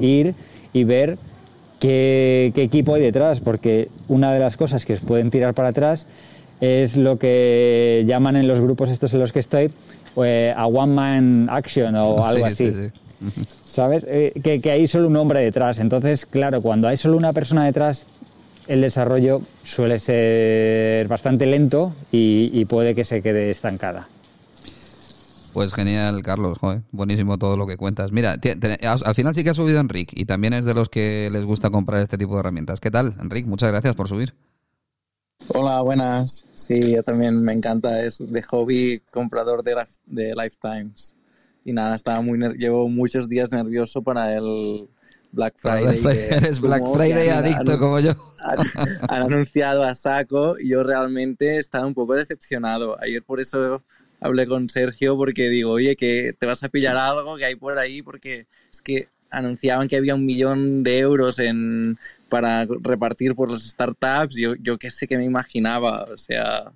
[0.00, 0.34] ir
[0.72, 1.16] y ver
[1.78, 6.06] qué, equipo hay detrás, porque una de las cosas que os pueden tirar para atrás
[6.60, 9.70] es lo que llaman en los grupos estos en los que estoy,
[10.24, 12.72] eh, a one man action o algo así.
[13.74, 14.04] ¿Sabes?
[14.08, 15.80] Eh, que, que hay solo un hombre detrás.
[15.80, 18.06] Entonces, claro, cuando hay solo una persona detrás,
[18.68, 24.06] el desarrollo suele ser bastante lento y, y puede que se quede estancada.
[25.52, 26.58] Pues genial, Carlos.
[26.58, 28.12] Joder, buenísimo todo lo que cuentas.
[28.12, 30.88] Mira, te- te- al final sí que ha subido Enric y también es de los
[30.88, 32.80] que les gusta comprar este tipo de herramientas.
[32.80, 33.46] ¿Qué tal, Enric?
[33.46, 34.34] Muchas gracias por subir.
[35.48, 36.44] Hola, buenas.
[36.54, 39.74] Sí, yo también me encanta, es de hobby comprador de,
[40.06, 41.13] de Lifetimes.
[41.64, 44.86] Y nada, estaba muy llevo muchos días nervioso para el
[45.32, 46.02] Black Friday.
[46.02, 48.12] que Eres Black Friday han- adicto han- como yo.
[48.44, 48.58] han,
[49.08, 53.00] han anunciado a saco y yo realmente estaba un poco decepcionado.
[53.00, 53.82] Ayer por eso
[54.20, 57.78] hablé con Sergio porque digo, oye, que te vas a pillar algo que hay por
[57.78, 61.98] ahí porque es que anunciaban que había un millón de euros en
[62.28, 64.36] para repartir por las startups.
[64.36, 66.04] Yo, yo qué sé que me imaginaba.
[66.12, 66.72] O sea,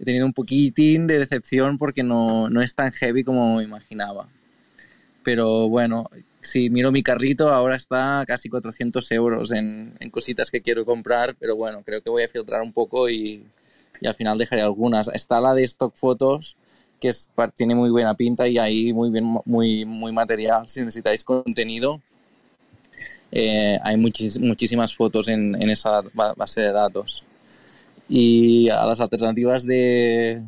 [0.00, 4.28] he tenido un poquitín de decepción porque no, no es tan heavy como imaginaba.
[5.22, 10.62] Pero bueno, si miro mi carrito, ahora está casi 400 euros en, en cositas que
[10.62, 13.44] quiero comprar, pero bueno, creo que voy a filtrar un poco y,
[14.00, 15.08] y al final dejaré algunas.
[15.08, 16.56] Está la de stock fotos,
[17.00, 20.68] que es, tiene muy buena pinta y ahí muy bien, muy, muy material.
[20.68, 22.00] Si necesitáis contenido,
[23.32, 27.24] eh, hay muchísimas fotos en, en esa ba- base de datos.
[28.12, 30.42] Y a las alternativas de,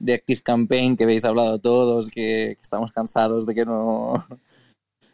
[0.00, 4.14] de Active Campaign que habéis hablado todos, que, que estamos cansados de que no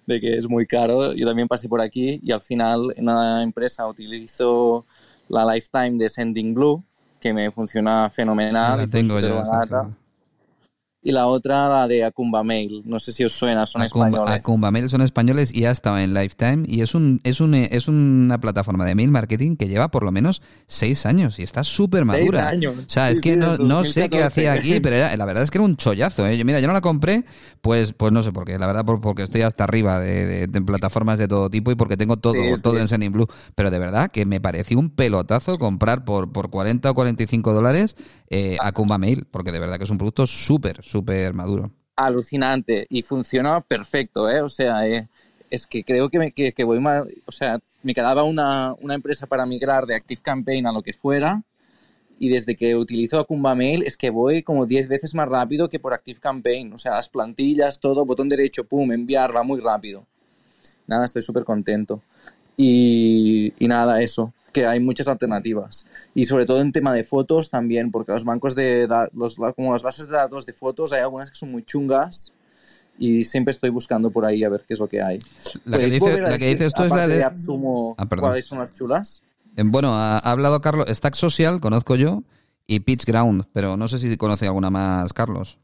[0.07, 1.12] de que es muy caro.
[1.12, 4.87] Yo también pasé por aquí y al final en una empresa utilizo
[5.29, 6.83] la Lifetime de Sending Blue,
[7.20, 8.79] que me funciona fenomenal.
[8.79, 9.43] La tengo yo.
[11.03, 12.83] Y la otra, la de Acumba Mail.
[12.85, 14.35] No sé si os suena, son Acumba, españoles.
[14.41, 17.87] Acumba Mail son españoles y ha estado en Lifetime y es un es un es
[17.87, 22.01] una plataforma de mail marketing que lleva por lo menos seis años y está súper
[22.01, 22.49] Seis madura.
[22.49, 22.75] años.
[22.79, 24.25] O sea, es que sí, no, no sé qué 2014.
[24.27, 26.27] hacía aquí, pero era- la verdad es que era un chollazo.
[26.27, 26.37] ¿eh?
[26.39, 27.25] Yo, mira, yo no la compré,
[27.61, 28.59] pues pues no sé por qué.
[28.59, 31.77] La verdad, por- porque estoy hasta arriba de, de- de plataformas de todo tipo y
[31.77, 33.29] porque tengo todo, Sí, todo en Sending Blue.
[33.55, 37.95] Pero de verdad que me pareció un pelotazo comprar por, por 40 o 45 dólares
[38.29, 40.96] eh, Acumba Mail, porque de verdad que es un producto súper, súper
[41.33, 41.71] maduro.
[41.97, 44.43] alucinante y funciona perfecto, ¿eh?
[44.43, 45.09] O sea, eh,
[45.51, 49.27] es que creo que, me, que, voy mal, o sea, me quedaba una, una empresa
[49.27, 51.43] para migrar de Active Campaign a lo que fuera
[52.19, 55.79] y desde que utilizo Acumba Mail es que voy como 10 veces más rápido que
[55.79, 60.07] por Active Campaign, o sea, las plantillas, todo, botón derecho, pum, enviar, va muy rápido.
[60.87, 62.03] Nada, estoy súper contento.
[62.57, 65.87] Y nada, eso, que hay muchas alternativas.
[66.15, 69.83] Y sobre todo en tema de fotos también, porque los bancos de los, como las
[69.83, 72.33] bases de datos de fotos hay algunas que son muy chungas
[72.99, 75.19] y siempre estoy buscando por ahí a ver qué es lo que hay.
[75.67, 77.25] La que, ¿Podéis dice- la que dices tú es la aparte de...
[77.25, 78.07] Absumo, Ah.
[78.09, 79.23] ¿cuáles son las chulas?
[79.57, 82.23] Eh, Bueno, ha, ha hablado Carlos, Stack Social, conozco yo,
[82.67, 85.59] y Pitch Ground, pero no sé si conoce alguna más, Carlos.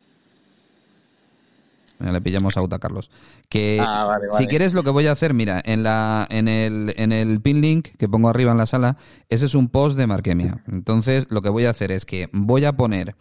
[0.00, 3.10] Ya le pillamos a Carlos.
[3.48, 6.94] Que Ah, vale, si quieres lo que voy a hacer, mira, en la en el
[6.96, 8.96] en el pin link que pongo arriba en la sala,
[9.28, 10.62] ese es un post de Marquemia.
[10.70, 13.14] Entonces, lo que voy a hacer es que voy a poner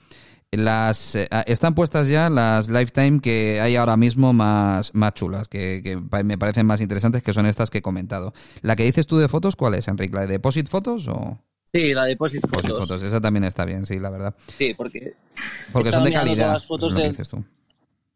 [0.51, 6.01] las eh, están puestas ya las lifetime que hay ahora mismo más, más chulas, que,
[6.23, 8.34] me parecen más interesantes, que son estas que he comentado.
[8.61, 10.15] La que dices tú de fotos, ¿cuál es, Enrique?
[10.15, 12.88] ¿La de Deposit Fotos o Sí, la Deposit Deposit Fotos.
[12.88, 13.03] Fotos?
[13.03, 14.36] Esa también está bien, sí, la verdad.
[14.57, 15.15] Sí, porque
[15.71, 17.43] Porque son de calidad, las fotos dices tú.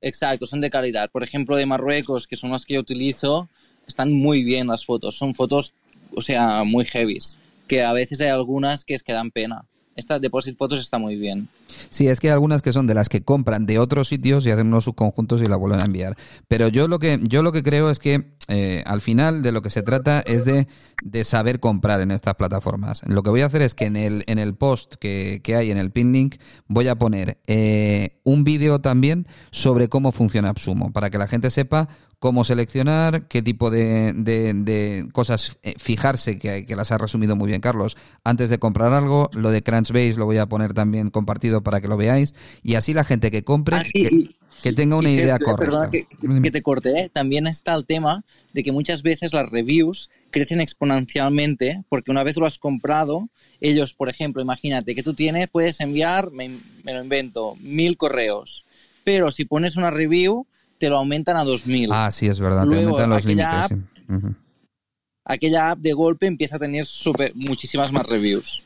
[0.01, 1.09] Exacto, son de calidad.
[1.11, 3.49] Por ejemplo, de Marruecos, que son las que yo utilizo,
[3.87, 5.17] están muy bien las fotos.
[5.17, 5.73] Son fotos,
[6.15, 7.35] o sea, muy heavies.
[7.67, 9.65] Que a veces hay algunas que es que dan pena.
[9.95, 11.49] Esta Deposit Fotos está muy bien.
[11.89, 14.51] Sí, es que hay algunas que son de las que compran de otros sitios y
[14.51, 16.15] hacen unos subconjuntos y la vuelven a enviar.
[16.47, 19.61] Pero yo lo que yo lo que creo es que eh, al final de lo
[19.61, 20.67] que se trata es de,
[21.03, 23.01] de saber comprar en estas plataformas.
[23.05, 25.69] Lo que voy a hacer es que en el, en el post que, que hay
[25.69, 30.91] en el pin link voy a poner eh, un vídeo también sobre cómo funciona Absumo,
[30.91, 36.65] para que la gente sepa cómo seleccionar, qué tipo de, de- cosas eh, fijarse, que,
[36.65, 37.95] que las ha resumido muy bien Carlos,
[38.25, 39.29] antes de comprar algo.
[39.33, 42.33] Lo de Crunchbase lo voy a poner también compartido para que lo veáis.
[42.63, 45.89] Y así la gente que compre, Ah, sí, que, y- que tenga una idea correcta.
[45.89, 46.05] Que,
[46.41, 47.09] que te corte, ¿eh?
[47.09, 52.35] también está el tema de que muchas veces las reviews crecen exponencialmente porque una vez
[52.37, 53.29] lo has comprado,
[53.61, 58.65] ellos, por ejemplo, imagínate que tú tienes, puedes enviar, me, me lo invento, mil correos,
[59.03, 60.45] pero si pones una review,
[60.77, 61.89] te lo aumentan a dos mil.
[61.91, 63.87] Ah, sí, es verdad, te Luego, aumentan los aquella límites.
[64.07, 64.35] sí.
[65.25, 68.63] Aquella app de golpe empieza a tener súper- muchísimas más reviews.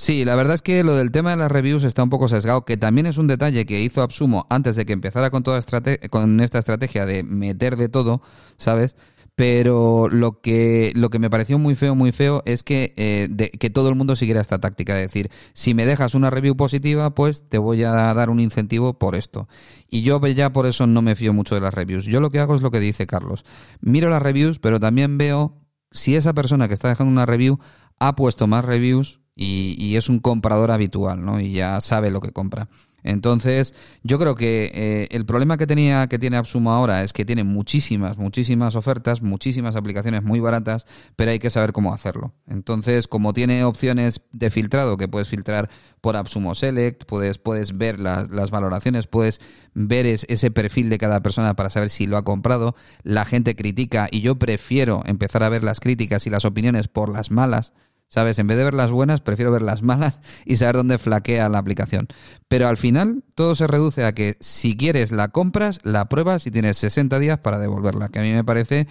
[0.00, 2.64] Sí, la verdad es que lo del tema de las reviews está un poco sesgado,
[2.64, 5.60] que también es un detalle que hizo Absumo antes de que empezara con toda
[6.08, 8.22] con esta estrategia de meter de todo,
[8.56, 8.96] ¿sabes?
[9.34, 13.50] pero lo que, lo que me pareció muy feo, muy feo, es que, eh, de-
[13.50, 14.96] que todo el mundo siguiera esta táctica.
[14.98, 18.98] Es decir, si me dejas una review positiva, pues te voy a dar un incentivo
[18.98, 19.48] por esto.
[19.88, 22.06] Y yo ya por eso no me fío mucho de las reviews.
[22.06, 23.44] Yo lo que hago es lo que dice Carlos.
[23.80, 25.58] Miro las reviews, pero también veo
[25.90, 27.58] si esa persona que está dejando una review
[27.98, 31.40] ha puesto más reviews y, y es un comprador habitual, ¿no?
[31.40, 32.68] Y ya sabe lo que compra.
[33.02, 33.72] Entonces,
[34.02, 37.44] yo creo que eh, el problema que tenía que tiene Absumo ahora es que tiene
[37.44, 40.84] muchísimas, muchísimas ofertas, muchísimas aplicaciones muy baratas,
[41.16, 42.34] pero hay que saber cómo hacerlo.
[42.46, 45.70] Entonces, como tiene opciones de filtrado, que puedes filtrar
[46.02, 49.40] por Absumo Select, puedes, puedes ver las, valoraciones, puedes
[49.72, 52.74] ver es- ese perfil de cada persona para saber si lo ha comprado.
[53.02, 57.08] La gente critica y yo prefiero empezar a ver las críticas y las opiniones por
[57.08, 57.72] las malas.
[58.10, 58.40] ¿Sabes?
[58.40, 61.58] En vez de ver las buenas, prefiero ver las malas y saber dónde flaquea la
[61.58, 62.08] aplicación.
[62.48, 66.50] Pero al final, todo se reduce a que si quieres la compras, la pruebas y
[66.50, 68.08] tienes 60 días para devolverla.
[68.08, 68.88] Que a mí me parece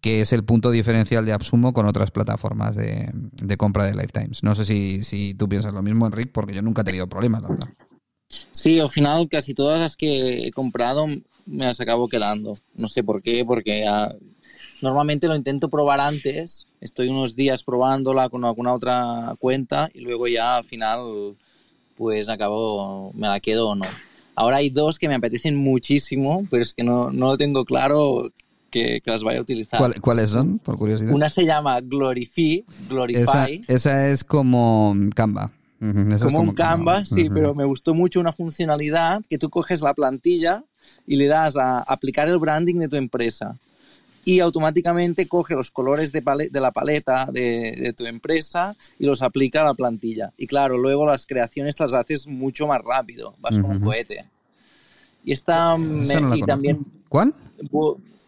[0.00, 3.12] que es el punto diferencial de Absumo con otras plataformas de,
[3.58, 4.44] compra de Lifetimes.
[4.44, 7.42] No sé si, si tú piensas lo mismo, Enrique, porque yo nunca he tenido problemas,
[7.42, 7.68] verdad.
[8.52, 11.08] Sí, al final casi todas las que he comprado
[11.46, 12.54] me las acabo quedando.
[12.74, 14.14] No sé por qué, porque ah,
[14.82, 16.66] normalmente lo intento probar antes.
[16.80, 21.36] Estoy unos días probándola con alguna otra cuenta y luego ya al final
[21.96, 23.86] pues acabo, me la quedo o no.
[24.34, 28.30] Ahora hay dos que me apetecen muchísimo, pero es que no, no lo tengo claro
[28.70, 29.78] que, que las vaya a utilizar.
[29.78, 31.12] ¿Cuál- ¿Cuáles son, por curiosidad?
[31.12, 33.60] Una se llama Glorify, esa, Glorify.
[33.68, 35.52] esa es como Canva.
[35.80, 39.80] Esa es como un Canva, sí, pero me gustó mucho una funcionalidad que tú coges
[39.82, 40.64] la plantilla
[41.06, 43.58] y le das a aplicar el branding de tu empresa
[44.24, 49.22] y automáticamente coge los colores de, de la paleta de, de tu empresa y los
[49.22, 50.32] aplica a la plantilla.
[50.36, 54.26] Y claro, luego las creaciones las haces mucho más rápido, vas con un cohete.
[55.24, 57.34] Y esta me- no y también ¿Cuál?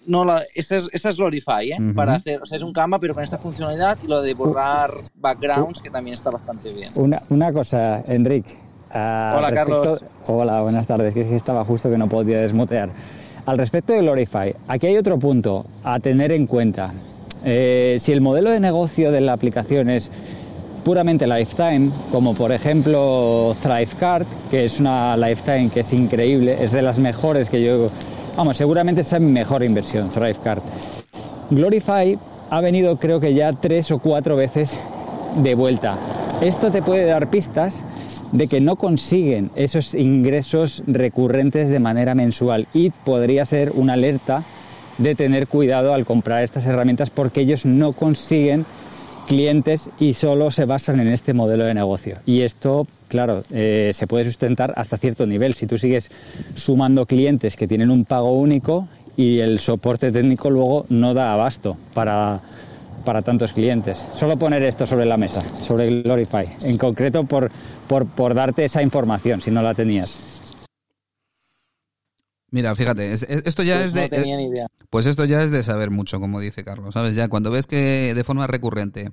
[0.06, 1.76] no la, esa es, esa es Glorify, ¿eh?
[1.78, 1.94] Ujú.
[1.94, 4.90] Para hacer, o sea, es un Canva, pero con esta funcionalidad y lo de borrar
[5.14, 6.90] backgrounds, que también está bastante bien.
[6.96, 8.50] Una, una cosa, Enrique.
[8.90, 10.02] ah, Hola, Carlos.
[10.26, 11.14] Hola, buenas tardes.
[11.14, 12.90] Que estaba justo que no podía desmutear.
[13.44, 16.92] Al respecto de Glorify, aquí hay otro punto a tener en cuenta.
[17.44, 20.12] Eh, si el modelo de negocio de la aplicación es
[20.84, 26.82] puramente lifetime, como por ejemplo Thrivecart, que es una lifetime que es increíble, es de
[26.82, 27.90] las mejores que yo...
[28.36, 30.62] Vamos, seguramente es mi mejor inversión, Thrivecart.
[31.50, 32.16] Glorify
[32.48, 34.78] ha venido creo que ya tres o cuatro veces
[35.42, 35.98] de vuelta.
[36.40, 37.82] Esto te puede dar pistas
[38.32, 44.44] de que no consiguen esos ingresos recurrentes de manera mensual y podría ser una alerta
[44.98, 48.66] de tener cuidado al comprar estas herramientas porque ellos no consiguen
[49.26, 52.18] clientes y solo se basan en este modelo de negocio.
[52.26, 55.54] Y esto, claro, eh, se puede sustentar hasta cierto nivel.
[55.54, 56.10] Si tú sigues
[56.54, 61.76] sumando clientes que tienen un pago único y el soporte técnico luego no da abasto
[61.94, 62.40] para,
[63.02, 63.98] para tantos clientes.
[64.16, 67.50] Solo poner esto sobre la mesa, sobre Glorify, en concreto por,
[67.88, 70.66] por, por darte esa información, si no la tenías.
[72.50, 74.08] Mira, fíjate, es- es- esto ya Pues es no de...
[74.08, 74.66] tenía ni idea.
[74.90, 77.14] Pues esto ya es de saber mucho, como dice Carlos, ¿sabes?
[77.14, 79.10] Ya cuando ves que de forma recurrente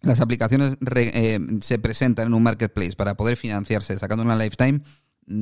[0.00, 4.80] las aplicaciones re- eh, se presentan en un marketplace para poder financiarse sacando una lifetime,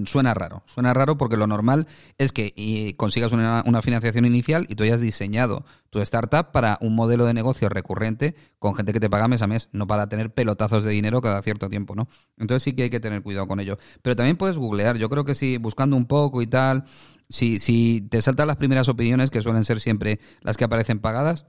[0.04, 0.62] suena raro.
[0.66, 1.86] Suena raro porque lo normal
[2.18, 6.78] es que y consigas una, una financiación inicial y tú hayas diseñado tu startup para
[6.80, 10.08] un modelo de negocio recurrente con gente que te paga mes a mes, no para
[10.08, 12.08] tener pelotazos de dinero cada cierto tiempo, ¿no?
[12.36, 13.78] Entonces sí que hay que tener cuidado con ello.
[14.02, 16.84] Pero también puedes googlear, yo creo que si buscando un poco y tal,
[17.28, 21.46] si, si te saltan las primeras opiniones, que suelen ser siempre las que aparecen pagadas,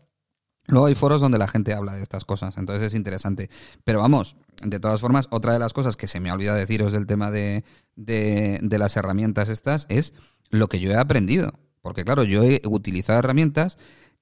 [0.68, 3.49] luego hay foros donde la gente habla de estas cosas, entonces es interesante.
[3.84, 6.93] Pero vamos, de todas formas, otra de las cosas que se me ha olvidado deciros
[6.93, 7.64] del tema de,
[7.95, 10.14] de, de las herramientas estas es
[10.49, 11.59] lo que yo he aprendido.
[11.82, 13.78] Porque claro, yo he utilizado herramientas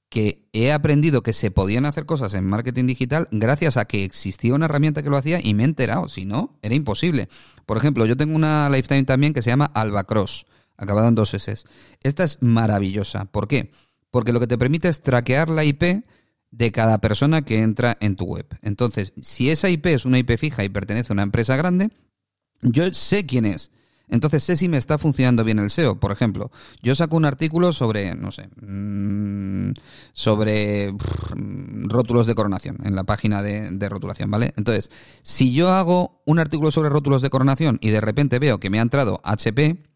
[0.10, 4.56] que he aprendido que se podían hacer cosas en marketing digital gracias a que existía
[4.56, 6.10] una herramienta que lo hacía y me he enterado.
[6.10, 7.30] Si no, era imposible.
[7.66, 11.64] Por ejemplo, yo tengo una lifetime también que se llama Albacross, acabado en dos S.
[12.04, 13.26] Esta es maravillosa.
[13.26, 13.72] ¿Por qué?
[14.10, 16.04] Porque lo que te permite es traquear la IP
[16.52, 18.46] de cada persona que entra en tu web.
[18.62, 21.92] Entonces, si esa IP es una IP fija y pertenece a una empresa grande,
[22.62, 23.72] yo sé quién es.
[24.10, 26.00] Entonces sé si me está funcionando bien el SEO.
[26.00, 29.74] Por ejemplo, yo saco un artículo sobre, no sé, mm,
[30.14, 34.54] sobre brr, rótulos de coronación en la página de, de rotulación, ¿vale?
[34.58, 34.90] Entonces,
[35.22, 38.80] si yo hago un artículo sobre rótulos de coronación y de repente veo que me
[38.80, 39.89] ha entrado HP,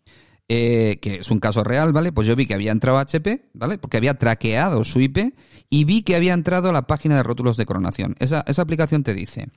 [0.50, 2.12] eh, que es un caso real, ¿vale?
[2.12, 3.78] Pues yo vi que había entrado HP, ¿vale?
[3.78, 5.34] Porque había traqueado su IP
[5.70, 8.16] y vi que había entrado a la página de rótulos de coronación.
[8.20, 9.48] Esa, esa aplicación te dice,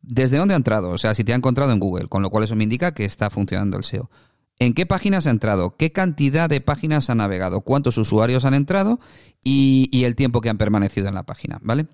[0.00, 0.90] ¿desde dónde ha entrado?
[0.90, 3.04] O sea, si te ha encontrado en Google, con lo cual eso me indica que
[3.04, 4.10] está funcionando el SEO.
[4.58, 9.00] en qué páginas ha entrado, qué cantidad de páginas ha navegado, cuántos usuarios han entrado
[9.42, 11.88] y, y el tiempo que han permanecido en la página, ¿vale?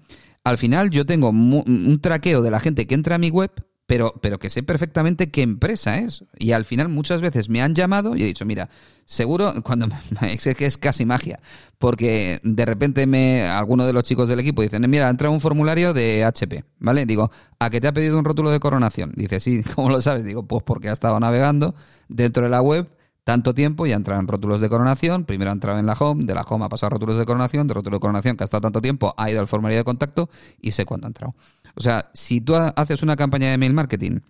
[0.44, 3.50] Al final yo tengo un traqueo de la gente que entra a mi web,
[3.88, 6.22] pero, pero que sé perfectamente qué empresa es.
[6.38, 8.68] Y al final muchas veces me han llamado y he dicho, mira,
[9.06, 9.88] seguro, cuando
[10.20, 11.40] es que es casi magia,
[11.78, 15.40] porque de repente me alguno de los chicos del equipo dicen, mira, ha entrado un
[15.40, 17.06] formulario de HP, ¿vale?
[17.06, 19.14] Digo, ¿a qué te ha pedido un rótulo de coronación?
[19.16, 20.22] Dice, sí, ¿cómo lo sabes?
[20.22, 21.74] Digo, pues porque ha estado navegando
[22.08, 22.90] dentro de la web
[23.28, 25.24] tanto tiempo y ha entrado en rótulos de coronación.
[25.24, 27.66] Primero ha entrado en la home, de la home ha pasado a rótulos de coronación,
[27.66, 30.30] de rótulos de coronación que ha estado tanto tiempo, ha ido al formulario de contacto
[30.62, 31.34] y sé cuándo ha entrado.
[31.78, 34.20] O sea, si tú ha- haces una campaña de mail marketing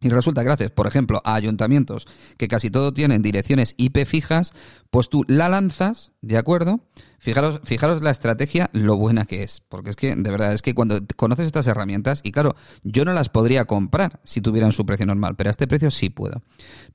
[0.00, 4.52] y resulta que por ejemplo, a ayuntamientos que casi todo tienen direcciones IP fijas,
[4.90, 6.80] pues tú la lanzas, ¿de acuerdo?
[7.18, 9.60] Fijaros, fijaros la estrategia, lo buena que es.
[9.68, 13.12] Porque es que, de verdad, es que cuando conoces estas herramientas, y claro, yo no
[13.12, 16.42] las podría comprar si tuvieran su precio normal, pero a este precio sí puedo.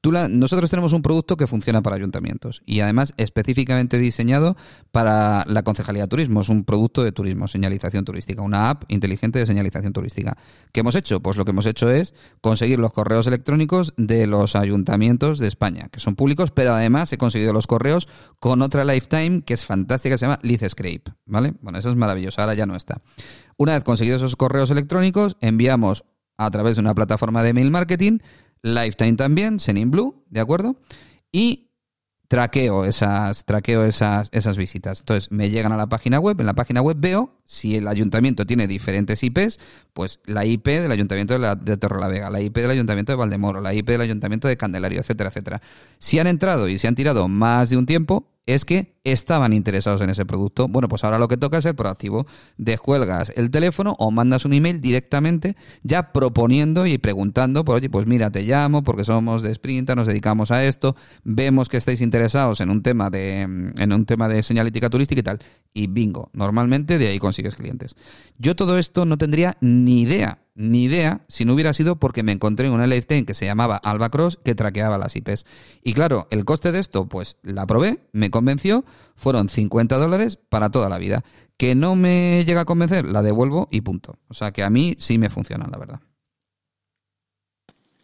[0.06, 4.58] Nosotros tenemos un producto que funciona para ayuntamientos y además específicamente diseñado
[4.92, 6.42] para la concejalía de turismo.
[6.42, 10.38] Es un producto de turismo, señalización turística, una app inteligente de señalización turística.
[10.74, 11.22] ¿Qué hemos hecho?
[11.22, 15.88] Pues lo que hemos hecho es conseguir los correos electrónicos de los ayuntamientos de España,
[15.90, 20.18] que son públicos, pero además he conseguido los correos con otra Lifetime que es fantástica,
[20.18, 21.54] se llama Scrape, ¿vale?
[21.62, 23.02] Bueno, eso es maravilloso, ahora ya no está.
[23.56, 26.04] Una vez conseguidos esos correos electrónicos, enviamos
[26.36, 28.18] a través de una plataforma de mail marketing,
[28.64, 30.78] Lifetime también, Sending Blue, ¿de acuerdo?
[31.32, 31.70] Y
[32.30, 35.02] traqueo esas, traqueo esas, esas visitas.
[35.02, 38.46] Entonces, me llegan a la página web, en la página web veo si el ayuntamiento
[38.46, 39.60] tiene diferentes IPs,
[39.94, 43.76] pues la IP del ayuntamiento de, la, de la IP del ayuntamiento de Valdemoro, la
[43.76, 45.62] IP del ayuntamiento de Candelario, etcétera, etcétera.
[46.00, 50.02] Si han entrado y se han tirado más de un tiempo, es que estaban interesados
[50.02, 50.68] en ese producto.
[50.68, 52.26] Bueno, pues ahora lo que toca es ser proactivo.
[52.58, 58.06] Descuelgas el teléfono o mandas un email directamente ya proponiendo y preguntando, pues oye, pues
[58.06, 62.60] mira, te llamo porque somos de Sprinta, nos dedicamos a esto, vemos que estáis interesados
[62.60, 65.40] en un tema de en un tema de señalítica turística y tal.
[65.74, 67.96] Y bingo, normalmente de ahí consigues clientes.
[68.38, 72.32] Yo todo esto no tendría ni idea ni idea si no hubiera sido porque me
[72.32, 75.46] encontré en una Lifetime que se llamaba Albacross que traqueaba las IPs.
[75.84, 78.86] Y claro, el coste de esto, pues la probé, me convenció,
[79.16, 81.24] fueron 50 dólares para toda la vida.
[81.58, 84.20] Que no me llega a convencer, la devuelvo y punto.
[84.28, 86.00] O sea que a mí sí me funcionan, la verdad.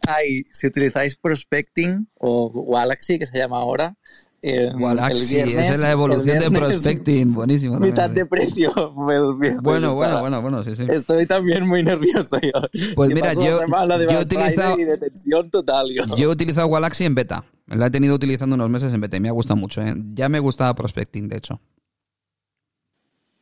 [0.06, 3.96] Ay, si utilizáis Prospecting o Galaxy, que se llama ahora.
[4.42, 7.74] Eh, Galaxy, el viernes- esa es la evolución de Prospecting, buenísimo.
[7.74, 8.72] también, Mitad de precio.
[8.94, 10.86] Bueno, bueno, bueno, bueno, sí, sí.
[10.88, 12.52] Estoy también muy nervioso yo.
[12.94, 16.04] Pues mira, yo- yo he utilizado- y total yo.
[16.16, 17.44] Yo he utilizado Galaxy en beta.
[17.66, 19.80] La he tenido utilizando unos meses en beta y me ha gustado mucho.
[19.82, 19.94] ¿eh?
[20.14, 21.60] Ya me gustaba Prospecting, de hecho.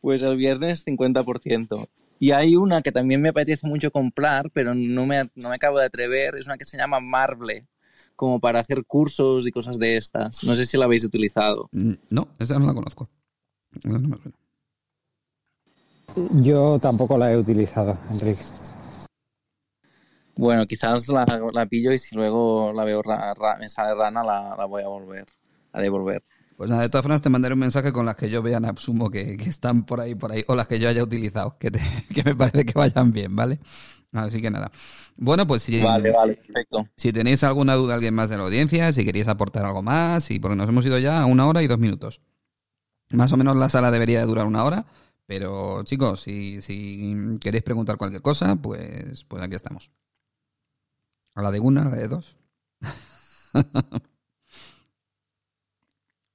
[0.01, 1.89] Pues el viernes 50%.
[2.21, 5.79] Y hay una que también me apetece mucho comprar, pero no me, no me acabo
[5.79, 6.35] de atrever.
[6.35, 7.67] Es una que se llama Marble,
[8.19, 10.43] como para hacer cursos y cosas de estas.
[10.43, 11.69] No sé si la habéis utilizado.
[11.71, 13.09] Mm, No, esa no la conozco.
[13.85, 14.37] No me suena.
[16.43, 18.43] Yo tampoco la he utilizado, Enrique.
[20.37, 24.25] Bueno, quizás la, la pillo y si luego la veo ra- ra- me sale rana,
[24.25, 25.27] la, la voy a volver
[25.73, 26.25] a devolver.
[26.57, 28.65] Pues nada, de todas formas te mandaré un mensaje con las que yo vea en
[28.65, 31.71] Absumo que, que están por ahí, por ahí, o las que yo haya utilizado, que,
[31.71, 31.81] te-
[32.15, 33.61] que me parece que vayan bien, ¿vale?
[34.13, 34.71] Así que nada.
[35.17, 36.89] Bueno, pues si, Vale, vale, perfecto.
[36.97, 40.39] si tenéis alguna duda alguien más de la audiencia, si queréis aportar algo más, y
[40.39, 42.21] porque nos hemos ido ya a una hora y dos minutos.
[43.11, 44.87] Más o menos la sala debería de durar una hora,
[45.27, 49.91] pero chicos, si, si queréis preguntar cualquier cosa, pues, pues aquí estamos.
[51.35, 52.37] A la de una, a la de dos.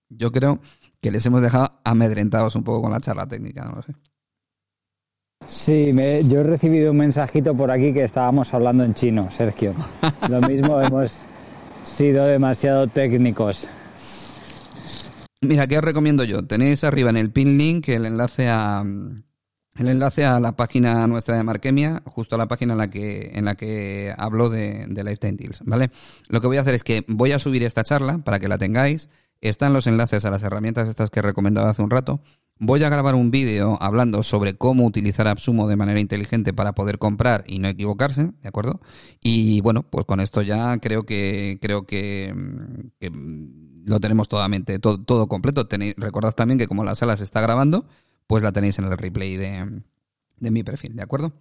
[0.09, 0.59] Yo creo
[1.01, 3.93] que les hemos dejado amedrentados un poco con la charla técnica, no lo sé.
[5.47, 9.73] Sí, me- yo he recibido un mensajito por aquí que estábamos hablando en chino, Sergio.
[10.29, 11.11] Lo mismo hemos
[11.85, 13.67] sido demasiado técnicos.
[15.41, 16.45] Mira, ¿qué os recomiendo yo?
[16.45, 18.83] Tenéis arriba en el pin link el enlace a
[19.75, 23.31] el enlace a la página nuestra de Markemia, justo a la página en la que
[23.33, 25.89] en la que hablo de, de Lifetime Deals, ¿vale?
[26.29, 28.57] Lo que voy a hacer es que voy a subir esta charla para que la
[28.57, 29.09] tengáis.
[29.41, 32.21] Están los enlaces a las herramientas estas que he recomendado hace un rato.
[32.59, 36.97] Voy a grabar un vídeo hablando sobre cómo utilizar Absumo de manera inteligente para poder
[36.97, 38.79] comprar y no equivocarse, ¿de acuerdo?
[39.21, 44.79] Y bueno, pues con esto ya creo que creo que, mm, mm, lo tenemos totalmente
[44.79, 45.67] todo, todo completo.
[45.97, 47.85] Recordad también que como la sala se está grabando,
[48.27, 49.81] pues la tenéis en el replay de,
[50.39, 51.33] de mi perfil, ¿de acuerdo?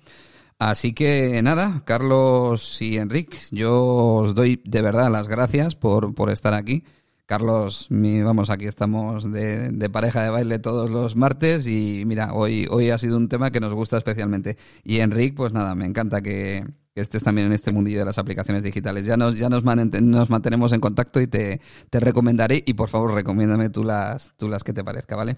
[0.59, 6.31] Así que nada, Carlos y Enrique, yo os doy de verdad las gracias por, por
[6.31, 6.85] estar aquí.
[7.27, 12.91] Carlos, vamos, aquí estamos de, pareja de baile todos los martes y mira, hoy, hoy
[12.91, 14.57] ha sido un tema que nos gusta especialmente.
[14.83, 16.64] Y Enrique, pues nada, me encanta que,
[16.95, 19.07] que estés también en este mundillo de las aplicaciones digitales.
[19.07, 23.14] Ya nos, ya nos, nos mantenemos en contacto y te, te, recomendaré y por favor
[23.14, 25.37] recomiéndame tú las, tú las que te parezca, ¿vale?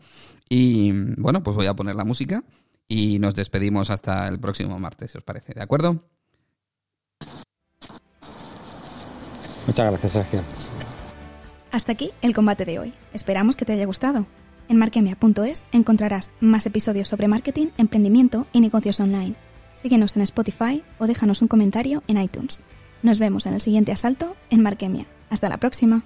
[0.49, 2.43] Y bueno, pues voy a poner la música
[2.89, 6.03] y nos despedimos hasta el próximo martes, si os parece, ¿de acuerdo?
[9.67, 10.43] Muchas gracias, Sergio.
[11.75, 12.93] Hasta aquí el combate de hoy.
[13.15, 14.29] Esperamos que te haya gustado.
[14.69, 19.35] En marquemia.es encontrarás más episodios sobre marketing, emprendimiento y negocios online.
[19.73, 22.63] Síguenos en Spotify o déjanos un comentario en iTunes.
[23.03, 25.07] Nos vemos en el siguiente asalto en Marquemia.
[25.31, 26.05] Hasta la próxima.